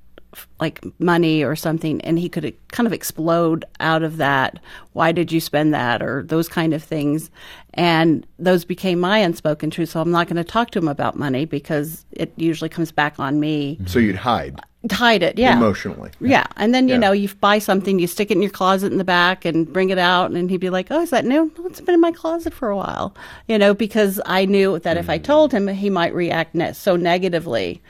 like 0.60 0.84
money 0.98 1.44
or 1.44 1.54
something, 1.54 2.00
and 2.00 2.18
he 2.18 2.28
could 2.28 2.54
kind 2.68 2.86
of 2.86 2.92
explode 2.92 3.64
out 3.80 4.02
of 4.02 4.16
that. 4.16 4.58
Why 4.92 5.12
did 5.12 5.30
you 5.30 5.40
spend 5.40 5.72
that, 5.74 6.02
or 6.02 6.24
those 6.24 6.48
kind 6.48 6.74
of 6.74 6.82
things? 6.82 7.30
And 7.74 8.26
those 8.38 8.64
became 8.64 8.98
my 8.98 9.18
unspoken 9.18 9.70
truth. 9.70 9.90
So 9.90 10.00
I'm 10.00 10.10
not 10.10 10.26
going 10.26 10.36
to 10.36 10.44
talk 10.44 10.70
to 10.72 10.78
him 10.78 10.88
about 10.88 11.16
money 11.16 11.44
because 11.44 12.04
it 12.10 12.32
usually 12.36 12.68
comes 12.68 12.92
back 12.92 13.18
on 13.18 13.40
me. 13.40 13.78
So 13.86 13.98
you'd 13.98 14.16
hide 14.16 14.60
Hide 14.92 15.22
it, 15.22 15.38
yeah, 15.38 15.56
emotionally. 15.56 16.10
Yeah, 16.20 16.44
and 16.56 16.74
then 16.74 16.88
you 16.88 16.94
Yeah. 16.94 17.00
know 17.00 17.12
you 17.12 17.28
buy 17.40 17.58
something, 17.58 17.98
you 17.98 18.06
stick 18.06 18.30
it 18.30 18.34
in 18.34 18.42
your 18.42 18.50
closet 18.50 18.92
in 18.92 18.98
the 18.98 19.04
back, 19.04 19.46
and 19.46 19.72
bring 19.72 19.88
it 19.88 19.98
out, 19.98 20.30
and 20.30 20.50
he'd 20.50 20.58
be 20.60 20.68
like, 20.68 20.88
"Oh, 20.90 21.00
is 21.00 21.08
that 21.10 21.24
new? 21.24 21.50
No, 21.58 21.66
it's 21.66 21.80
been 21.80 21.94
in 21.94 22.00
my 22.02 22.12
closet 22.12 22.52
for 22.52 22.68
a 22.68 22.76
while." 22.76 23.14
You 23.48 23.56
know, 23.58 23.72
because 23.72 24.20
I 24.26 24.44
knew 24.44 24.78
that 24.80 24.98
if 24.98 25.08
I 25.08 25.16
told 25.16 25.52
him, 25.52 25.68
he 25.68 25.88
might 25.88 26.14
react 26.14 26.54
ne- 26.54 26.74
so 26.74 26.96
negatively, 26.96 27.80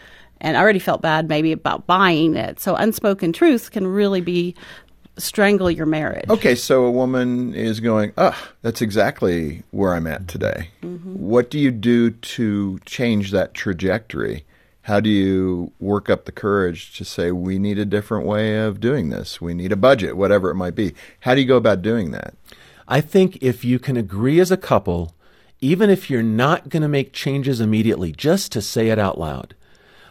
and 0.40 0.56
I 0.56 0.60
already 0.60 0.78
felt 0.78 1.02
bad 1.02 1.28
maybe 1.28 1.50
about 1.50 1.86
buying 1.88 2.36
it. 2.36 2.60
So 2.60 2.76
unspoken 2.76 3.32
truths 3.32 3.68
can 3.68 3.86
really 3.88 4.20
be 4.20 4.54
strangle 5.16 5.70
your 5.70 5.86
marriage. 5.86 6.28
Okay, 6.28 6.54
so 6.54 6.84
a 6.84 6.90
woman 6.90 7.54
is 7.54 7.80
going, 7.80 8.12
ah, 8.18 8.50
that's 8.62 8.82
exactly 8.82 9.62
where 9.70 9.94
I'm 9.94 10.06
at 10.06 10.28
today. 10.28 10.70
What 10.82 11.50
do 11.50 11.58
you 11.58 11.70
do 11.70 12.10
to 12.10 12.78
change 12.84 13.30
that 13.30 13.54
trajectory? 13.54 14.44
How 14.84 15.00
do 15.00 15.08
you 15.08 15.72
work 15.80 16.10
up 16.10 16.26
the 16.26 16.32
courage 16.32 16.94
to 16.98 17.06
say, 17.06 17.32
we 17.32 17.58
need 17.58 17.78
a 17.78 17.86
different 17.86 18.26
way 18.26 18.58
of 18.58 18.80
doing 18.80 19.08
this? 19.08 19.40
We 19.40 19.54
need 19.54 19.72
a 19.72 19.76
budget, 19.76 20.14
whatever 20.14 20.50
it 20.50 20.56
might 20.56 20.74
be. 20.74 20.92
How 21.20 21.34
do 21.34 21.40
you 21.40 21.46
go 21.46 21.56
about 21.56 21.80
doing 21.80 22.10
that? 22.10 22.34
I 22.86 23.00
think 23.00 23.38
if 23.40 23.64
you 23.64 23.78
can 23.78 23.96
agree 23.96 24.40
as 24.40 24.50
a 24.50 24.58
couple, 24.58 25.14
even 25.62 25.88
if 25.88 26.10
you're 26.10 26.22
not 26.22 26.68
going 26.68 26.82
to 26.82 26.88
make 26.88 27.14
changes 27.14 27.62
immediately, 27.62 28.12
just 28.12 28.52
to 28.52 28.60
say 28.60 28.90
it 28.90 28.98
out 28.98 29.18
loud, 29.18 29.54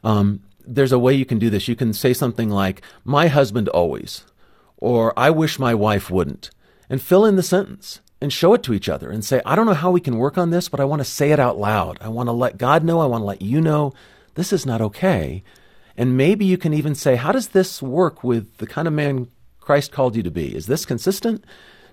um, 0.03 0.41
there's 0.65 0.91
a 0.91 0.97
way 0.97 1.13
you 1.13 1.25
can 1.25 1.37
do 1.37 1.51
this. 1.51 1.67
You 1.67 1.75
can 1.75 1.93
say 1.93 2.11
something 2.11 2.49
like, 2.49 2.81
My 3.05 3.27
husband 3.27 3.69
always, 3.69 4.23
or 4.77 5.13
I 5.15 5.29
wish 5.29 5.59
my 5.59 5.75
wife 5.75 6.09
wouldn't, 6.09 6.49
and 6.89 6.99
fill 6.99 7.25
in 7.25 7.35
the 7.35 7.43
sentence 7.43 8.01
and 8.19 8.33
show 8.33 8.55
it 8.55 8.63
to 8.63 8.73
each 8.73 8.89
other 8.89 9.11
and 9.11 9.23
say, 9.23 9.39
I 9.45 9.55
don't 9.55 9.67
know 9.67 9.75
how 9.75 9.91
we 9.91 10.01
can 10.01 10.17
work 10.17 10.35
on 10.35 10.49
this, 10.49 10.67
but 10.67 10.79
I 10.79 10.85
want 10.85 11.01
to 11.01 11.05
say 11.05 11.31
it 11.31 11.39
out 11.39 11.59
loud. 11.59 11.99
I 12.01 12.07
want 12.07 12.25
to 12.25 12.33
let 12.33 12.57
God 12.57 12.83
know. 12.83 13.01
I 13.01 13.05
want 13.05 13.21
to 13.21 13.25
let 13.25 13.43
you 13.43 13.61
know 13.61 13.93
this 14.35 14.53
is 14.53 14.65
not 14.65 14.81
okay. 14.81 15.43
And 15.97 16.17
maybe 16.17 16.45
you 16.45 16.57
can 16.57 16.73
even 16.73 16.95
say, 16.95 17.15
How 17.15 17.31
does 17.31 17.49
this 17.49 17.81
work 17.81 18.23
with 18.23 18.57
the 18.57 18.67
kind 18.67 18.87
of 18.87 18.93
man 18.93 19.27
Christ 19.59 19.91
called 19.91 20.15
you 20.15 20.23
to 20.23 20.31
be? 20.31 20.55
Is 20.55 20.65
this 20.65 20.85
consistent? 20.85 21.43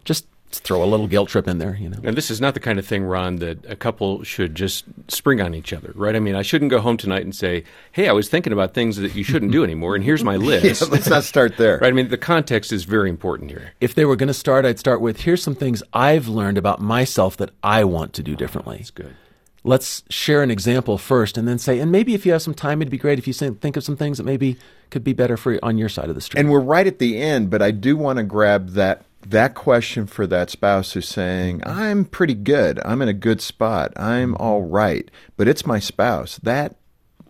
Just 0.04 0.26
throw 0.52 0.82
a 0.82 0.86
little 0.86 1.06
guilt 1.06 1.28
trip 1.28 1.46
in 1.46 1.58
there, 1.58 1.76
you 1.76 1.88
know. 1.88 1.98
And 2.02 2.16
this 2.16 2.28
is 2.28 2.40
not 2.40 2.54
the 2.54 2.60
kind 2.60 2.78
of 2.80 2.86
thing, 2.86 3.04
Ron, 3.04 3.36
that 3.36 3.64
a 3.70 3.76
couple 3.76 4.24
should 4.24 4.56
just 4.56 4.84
spring 5.06 5.40
on 5.40 5.54
each 5.54 5.72
other, 5.72 5.92
right? 5.94 6.16
I 6.16 6.18
mean, 6.18 6.34
I 6.34 6.42
shouldn't 6.42 6.72
go 6.72 6.80
home 6.80 6.96
tonight 6.96 7.22
and 7.22 7.32
say, 7.34 7.62
"Hey, 7.92 8.08
I 8.08 8.12
was 8.12 8.28
thinking 8.28 8.52
about 8.52 8.74
things 8.74 8.96
that 8.96 9.14
you 9.14 9.22
shouldn't 9.22 9.52
do 9.52 9.62
anymore, 9.62 9.94
and 9.94 10.02
here's 10.02 10.24
my 10.24 10.36
list." 10.50 10.80
Yeah, 10.82 10.88
let's 10.88 11.08
not 11.08 11.22
start 11.22 11.56
there. 11.56 11.78
right? 11.78 11.88
I 11.88 11.92
mean, 11.92 12.08
the 12.08 12.18
context 12.18 12.72
is 12.72 12.82
very 12.84 13.08
important 13.10 13.50
here. 13.50 13.72
If 13.80 13.94
they 13.94 14.04
were 14.04 14.16
going 14.16 14.26
to 14.28 14.34
start, 14.34 14.64
I'd 14.64 14.78
start 14.80 15.00
with 15.00 15.20
here's 15.20 15.42
some 15.42 15.54
things 15.54 15.82
I've 15.92 16.26
learned 16.26 16.58
about 16.58 16.80
myself 16.80 17.36
that 17.36 17.50
I 17.62 17.84
want 17.84 18.12
to 18.14 18.22
do 18.22 18.34
differently. 18.34 18.78
That's 18.78 18.90
good. 18.90 19.14
Let's 19.62 20.02
share 20.08 20.42
an 20.42 20.50
example 20.50 20.96
first, 20.96 21.36
and 21.36 21.46
then 21.46 21.58
say, 21.58 21.80
and 21.80 21.92
maybe 21.92 22.14
if 22.14 22.24
you 22.24 22.32
have 22.32 22.42
some 22.42 22.54
time, 22.54 22.80
it'd 22.80 22.90
be 22.90 22.96
great 22.96 23.18
if 23.18 23.26
you 23.26 23.34
think 23.34 23.76
of 23.76 23.84
some 23.84 23.96
things 23.96 24.16
that 24.16 24.24
maybe 24.24 24.56
could 24.90 25.04
be 25.04 25.12
better 25.12 25.36
for 25.36 25.52
you 25.52 25.58
on 25.62 25.76
your 25.76 25.88
side 25.88 26.08
of 26.08 26.14
the 26.14 26.20
street. 26.20 26.40
And 26.40 26.50
we're 26.50 26.60
right 26.60 26.86
at 26.86 26.98
the 26.98 27.18
end, 27.20 27.50
but 27.50 27.60
I 27.60 27.70
do 27.70 27.96
want 27.96 28.16
to 28.18 28.22
grab 28.22 28.70
that 28.70 29.04
that 29.26 29.54
question 29.54 30.06
for 30.06 30.26
that 30.26 30.48
spouse 30.48 30.92
who's 30.92 31.08
saying, 31.08 31.62
"I'm 31.66 32.06
pretty 32.06 32.34
good. 32.34 32.80
I'm 32.86 33.02
in 33.02 33.08
a 33.08 33.12
good 33.12 33.42
spot. 33.42 33.92
I'm 33.96 34.32
mm-hmm. 34.32 34.42
all 34.42 34.62
right." 34.62 35.10
But 35.36 35.46
it's 35.46 35.66
my 35.66 35.78
spouse. 35.78 36.38
That 36.42 36.76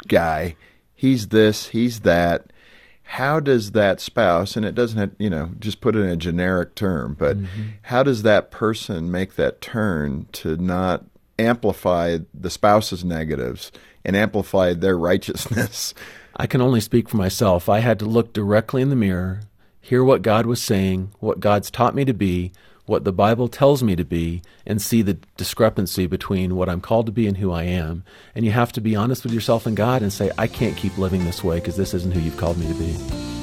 guy, 0.07 0.55
he's 0.95 1.29
this, 1.29 1.69
he's 1.69 2.01
that. 2.01 2.53
How 3.03 3.41
does 3.41 3.73
that 3.73 4.01
spouse, 4.01 4.57
and 4.57 4.65
it 4.65 4.77
doesn't 4.77 4.99
have, 4.99 5.11
you 5.19 5.31
know, 5.31 5.51
just 5.59 5.81
put 5.81 5.97
it 5.97 6.01
in 6.01 6.11
a 6.11 6.17
generic 6.17 6.77
term, 6.77 7.17
but 7.19 7.37
mm-hmm. 7.39 7.63
how 7.83 8.05
does 8.05 8.23
that 8.23 8.53
person 8.53 9.11
make 9.11 9.35
that 9.35 9.61
turn 9.61 10.29
to 10.31 10.57
not 10.57 11.05
amplify 11.41 12.19
the 12.33 12.51
spouse's 12.51 13.05
negatives 13.05 13.73
and 14.05 14.17
amplified 14.17 14.81
their 14.81 14.99
righteousness? 14.99 15.95
I 16.37 16.47
can 16.47 16.61
only 16.61 16.81
speak 16.81 17.09
for 17.09 17.17
myself. 17.17 17.69
I 17.69 17.81
had 17.81 17.99
to 17.99 18.07
look 18.07 18.33
directly 18.33 18.83
in 18.83 18.91
the 18.91 18.97
mirror, 18.97 19.41
hear 19.81 20.03
what 20.05 20.23
God 20.23 20.47
was 20.47 20.63
saying, 20.63 21.13
what 21.19 21.41
God's 21.41 21.71
taught 21.71 21.95
me 21.95 22.05
to 22.05 22.15
be, 22.15 22.53
what 22.87 23.05
the 23.05 23.13
Bible 23.13 23.49
tells 23.49 23.83
me 23.83 23.95
to 23.97 24.05
be, 24.05 24.43
and 24.67 24.81
see 24.81 25.03
the 25.03 25.19
discrepancy 25.37 26.07
between 26.07 26.57
what 26.57 26.69
I'm 26.69 26.81
called 26.81 27.07
to 27.07 27.13
be 27.13 27.27
and 27.27 27.37
who 27.37 27.53
I 27.53 27.65
am. 27.65 28.05
And 28.35 28.45
you 28.45 28.51
have 28.53 28.73
to 28.73 28.81
be 28.81 28.97
honest 28.97 29.23
with 29.23 29.33
yourself 29.33 29.67
and 29.67 29.77
God 29.77 30.03
and 30.03 30.13
say, 30.13 30.31
I 30.39 30.47
can't 30.47 30.77
keep 30.77 30.99
living 30.99 31.25
this 31.25 31.45
way 31.45 31.57
because 31.57 31.77
this 31.77 31.95
isn't 31.95 32.13
who 32.13 32.21
you've 32.21 32.37
called 32.37 32.59
me 32.59 32.67
to 32.67 32.75
be. 32.75 33.40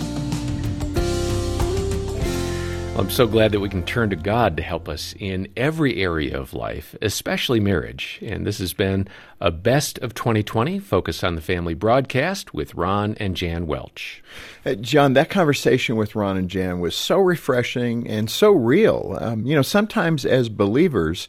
I'm 2.97 3.11
so 3.11 3.27
glad 3.27 3.51
that 3.51 3.59
we 3.59 3.69
can 3.69 3.83
turn 3.83 4.09
to 4.09 4.15
God 4.15 4.57
to 4.57 4.63
help 4.63 4.89
us 4.89 5.13
in 5.19 5.49
every 5.55 6.01
area 6.01 6.35
of 6.35 6.55
life, 6.55 6.95
especially 6.99 7.59
marriage. 7.59 8.17
And 8.23 8.43
this 8.43 8.57
has 8.57 8.73
been 8.73 9.07
a 9.39 9.51
best 9.51 9.99
of 9.99 10.15
2020 10.15 10.79
focus 10.79 11.23
on 11.23 11.35
the 11.35 11.41
family 11.41 11.75
broadcast 11.75 12.55
with 12.55 12.73
Ron 12.73 13.13
and 13.19 13.35
Jan 13.35 13.67
Welch. 13.67 14.23
Uh, 14.65 14.73
John, 14.73 15.13
that 15.13 15.29
conversation 15.29 15.95
with 15.95 16.15
Ron 16.15 16.37
and 16.37 16.49
Jan 16.49 16.79
was 16.79 16.95
so 16.95 17.19
refreshing 17.19 18.07
and 18.07 18.31
so 18.31 18.51
real. 18.51 19.15
Um, 19.21 19.45
you 19.45 19.55
know, 19.55 19.61
sometimes 19.61 20.25
as 20.25 20.49
believers, 20.49 21.27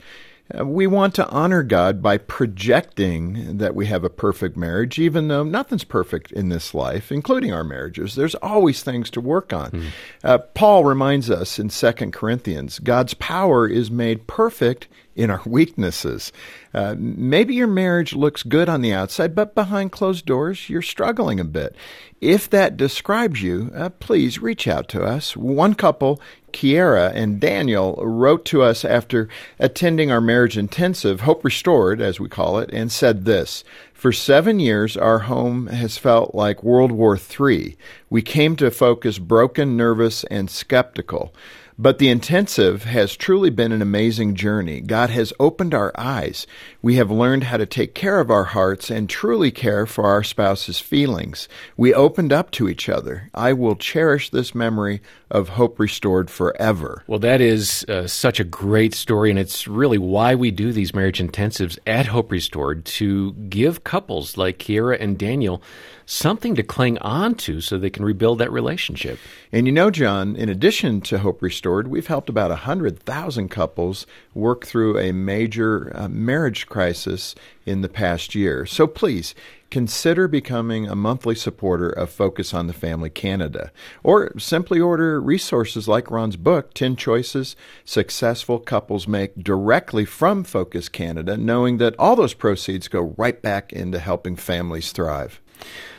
we 0.64 0.86
want 0.86 1.14
to 1.16 1.28
honor 1.28 1.62
God 1.62 2.02
by 2.02 2.16
projecting 2.18 3.58
that 3.58 3.74
we 3.74 3.86
have 3.86 4.02
a 4.04 4.10
perfect 4.10 4.56
marriage, 4.56 4.98
even 4.98 5.28
though 5.28 5.44
nothing's 5.44 5.84
perfect 5.84 6.32
in 6.32 6.48
this 6.48 6.72
life, 6.74 7.12
including 7.12 7.52
our 7.52 7.64
marriages. 7.64 8.14
There's 8.14 8.34
always 8.36 8.82
things 8.82 9.10
to 9.10 9.20
work 9.20 9.52
on. 9.52 9.92
Uh, 10.24 10.38
Paul 10.38 10.84
reminds 10.84 11.30
us 11.30 11.58
in 11.58 11.68
2 11.68 11.92
Corinthians 12.12 12.78
God's 12.78 13.14
power 13.14 13.68
is 13.68 13.90
made 13.90 14.26
perfect 14.26 14.88
in 15.18 15.30
our 15.30 15.42
weaknesses. 15.44 16.32
Uh, 16.72 16.94
maybe 16.96 17.52
your 17.52 17.66
marriage 17.66 18.14
looks 18.14 18.44
good 18.44 18.68
on 18.68 18.82
the 18.82 18.92
outside, 18.92 19.34
but 19.34 19.54
behind 19.54 19.90
closed 19.90 20.24
doors, 20.24 20.70
you're 20.70 20.80
struggling 20.80 21.40
a 21.40 21.44
bit. 21.44 21.74
If 22.20 22.48
that 22.50 22.76
describes 22.76 23.42
you, 23.42 23.72
uh, 23.74 23.90
please 23.90 24.40
reach 24.40 24.68
out 24.68 24.88
to 24.90 25.02
us. 25.02 25.36
One 25.36 25.74
couple, 25.74 26.20
Kiera 26.52 27.12
and 27.14 27.40
Daniel, 27.40 27.98
wrote 28.00 28.44
to 28.46 28.62
us 28.62 28.84
after 28.84 29.28
attending 29.58 30.12
our 30.12 30.20
marriage 30.20 30.56
intensive, 30.56 31.22
Hope 31.22 31.44
Restored, 31.44 32.00
as 32.00 32.20
we 32.20 32.28
call 32.28 32.60
it, 32.60 32.70
and 32.72 32.90
said 32.90 33.24
this 33.24 33.64
For 33.92 34.12
seven 34.12 34.60
years, 34.60 34.96
our 34.96 35.20
home 35.20 35.66
has 35.66 35.98
felt 35.98 36.32
like 36.32 36.62
World 36.62 36.92
War 36.92 37.18
III. 37.18 37.76
We 38.08 38.22
came 38.22 38.54
to 38.56 38.70
focus 38.70 39.18
broken, 39.18 39.76
nervous, 39.76 40.22
and 40.24 40.48
skeptical. 40.48 41.34
But 41.80 41.98
the 41.98 42.08
intensive 42.08 42.82
has 42.84 43.16
truly 43.16 43.50
been 43.50 43.70
an 43.70 43.82
amazing 43.82 44.34
journey. 44.34 44.80
God 44.80 45.10
has 45.10 45.32
opened 45.38 45.74
our 45.74 45.92
eyes. 45.96 46.44
We 46.82 46.96
have 46.96 47.08
learned 47.08 47.44
how 47.44 47.56
to 47.56 47.66
take 47.66 47.94
care 47.94 48.18
of 48.18 48.32
our 48.32 48.42
hearts 48.42 48.90
and 48.90 49.08
truly 49.08 49.52
care 49.52 49.86
for 49.86 50.06
our 50.06 50.24
spouse's 50.24 50.80
feelings. 50.80 51.48
We 51.76 51.94
opened 51.94 52.32
up 52.32 52.50
to 52.52 52.68
each 52.68 52.88
other. 52.88 53.30
I 53.32 53.52
will 53.52 53.76
cherish 53.76 54.30
this 54.30 54.56
memory 54.56 55.02
of 55.30 55.50
hope 55.50 55.78
restored 55.78 56.30
forever. 56.30 57.02
Well, 57.06 57.18
that 57.18 57.40
is 57.40 57.84
uh, 57.88 58.06
such 58.06 58.40
a 58.40 58.44
great 58.44 58.94
story, 58.94 59.30
and 59.30 59.38
it's 59.38 59.68
really 59.68 59.98
why 59.98 60.34
we 60.34 60.50
do 60.50 60.72
these 60.72 60.94
marriage 60.94 61.20
intensives 61.20 61.78
at 61.86 62.06
Hope 62.06 62.30
Restored 62.30 62.84
to 62.84 63.32
give 63.32 63.84
couples 63.84 64.36
like 64.36 64.58
Kiera 64.58 64.96
and 65.00 65.18
Daniel 65.18 65.62
something 66.08 66.54
to 66.54 66.62
cling 66.62 66.96
on 66.98 67.34
to 67.34 67.60
so 67.60 67.76
they 67.76 67.90
can 67.90 68.04
rebuild 68.04 68.38
that 68.38 68.50
relationship. 68.50 69.18
And 69.52 69.66
you 69.66 69.72
know, 69.72 69.90
John, 69.90 70.36
in 70.36 70.48
addition 70.48 71.02
to 71.02 71.18
Hope 71.18 71.42
Restored, 71.42 71.88
we've 71.88 72.06
helped 72.06 72.30
about 72.30 72.50
100,000 72.50 73.48
couples 73.50 74.06
work 74.38 74.64
through 74.64 74.98
a 74.98 75.12
major 75.12 75.92
uh, 75.94 76.08
marriage 76.08 76.66
crisis 76.66 77.34
in 77.66 77.82
the 77.82 77.88
past 77.88 78.34
year. 78.34 78.64
So 78.64 78.86
please, 78.86 79.34
consider 79.70 80.28
becoming 80.28 80.86
a 80.86 80.94
monthly 80.94 81.34
supporter 81.34 81.90
of 81.90 82.10
Focus 82.10 82.54
on 82.54 82.66
the 82.66 82.72
Family 82.72 83.10
Canada. 83.10 83.70
Or 84.02 84.32
simply 84.38 84.80
order 84.80 85.20
resources 85.20 85.88
like 85.88 86.10
Ron's 86.10 86.36
book, 86.36 86.72
10 86.74 86.96
Choices 86.96 87.56
Successful 87.84 88.58
Couples 88.58 89.06
Make, 89.06 89.42
directly 89.42 90.04
from 90.04 90.44
Focus 90.44 90.88
Canada, 90.88 91.36
knowing 91.36 91.78
that 91.78 91.94
all 91.98 92.16
those 92.16 92.34
proceeds 92.34 92.88
go 92.88 93.14
right 93.18 93.40
back 93.42 93.72
into 93.72 93.98
helping 93.98 94.36
families 94.36 94.92
thrive. 94.92 95.40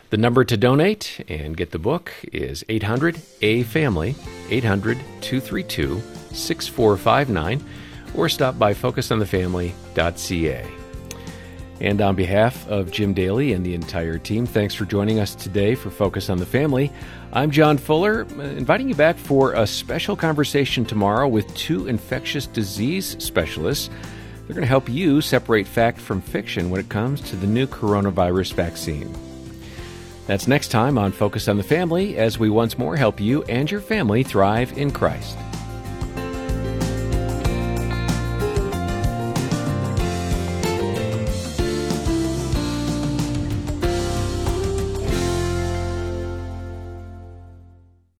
The 0.09 0.17
number 0.17 0.43
to 0.43 0.57
donate 0.57 1.23
and 1.27 1.55
get 1.55 1.69
the 1.69 1.77
book 1.77 2.11
is 2.31 2.65
800 2.67 3.21
A 3.41 3.63
Family, 3.63 4.15
800 4.49 4.97
232 5.21 6.01
6459, 6.31 7.63
or 8.15 8.29
stop 8.29 8.57
by 8.59 8.73
focusonthefamily.ca. 8.73 10.71
And 11.81 12.01
on 12.01 12.15
behalf 12.15 12.67
of 12.67 12.91
Jim 12.91 13.13
Daly 13.13 13.53
and 13.53 13.65
the 13.65 13.73
entire 13.73 14.17
team, 14.17 14.45
thanks 14.45 14.73
for 14.73 14.83
joining 14.83 15.19
us 15.19 15.33
today 15.33 15.75
for 15.75 15.89
Focus 15.89 16.29
on 16.29 16.37
the 16.37 16.45
Family. 16.45 16.91
I'm 17.31 17.51
John 17.51 17.77
Fuller, 17.77 18.27
uh, 18.37 18.41
inviting 18.41 18.89
you 18.89 18.95
back 18.95 19.17
for 19.17 19.53
a 19.53 19.65
special 19.65 20.17
conversation 20.17 20.83
tomorrow 20.83 21.27
with 21.27 21.53
two 21.55 21.87
infectious 21.87 22.47
disease 22.47 23.15
specialists. 23.23 23.89
They're 24.45 24.55
going 24.55 24.61
to 24.61 24.67
help 24.67 24.89
you 24.89 25.21
separate 25.21 25.67
fact 25.67 25.99
from 26.01 26.21
fiction 26.21 26.69
when 26.69 26.81
it 26.81 26.89
comes 26.89 27.21
to 27.29 27.37
the 27.37 27.47
new 27.47 27.67
coronavirus 27.67 28.53
vaccine. 28.53 29.15
That's 30.27 30.47
next 30.47 30.69
time 30.69 30.97
on 30.97 31.13
Focus 31.13 31.47
on 31.47 31.57
the 31.57 31.63
Family 31.63 32.17
as 32.17 32.37
we 32.37 32.49
once 32.49 32.77
more 32.77 32.97
help 32.97 33.21
you 33.21 33.43
and 33.43 33.71
your 33.71 33.81
family 33.81 34.23
thrive 34.23 34.77
in 34.77 34.91
Christ. 34.91 35.37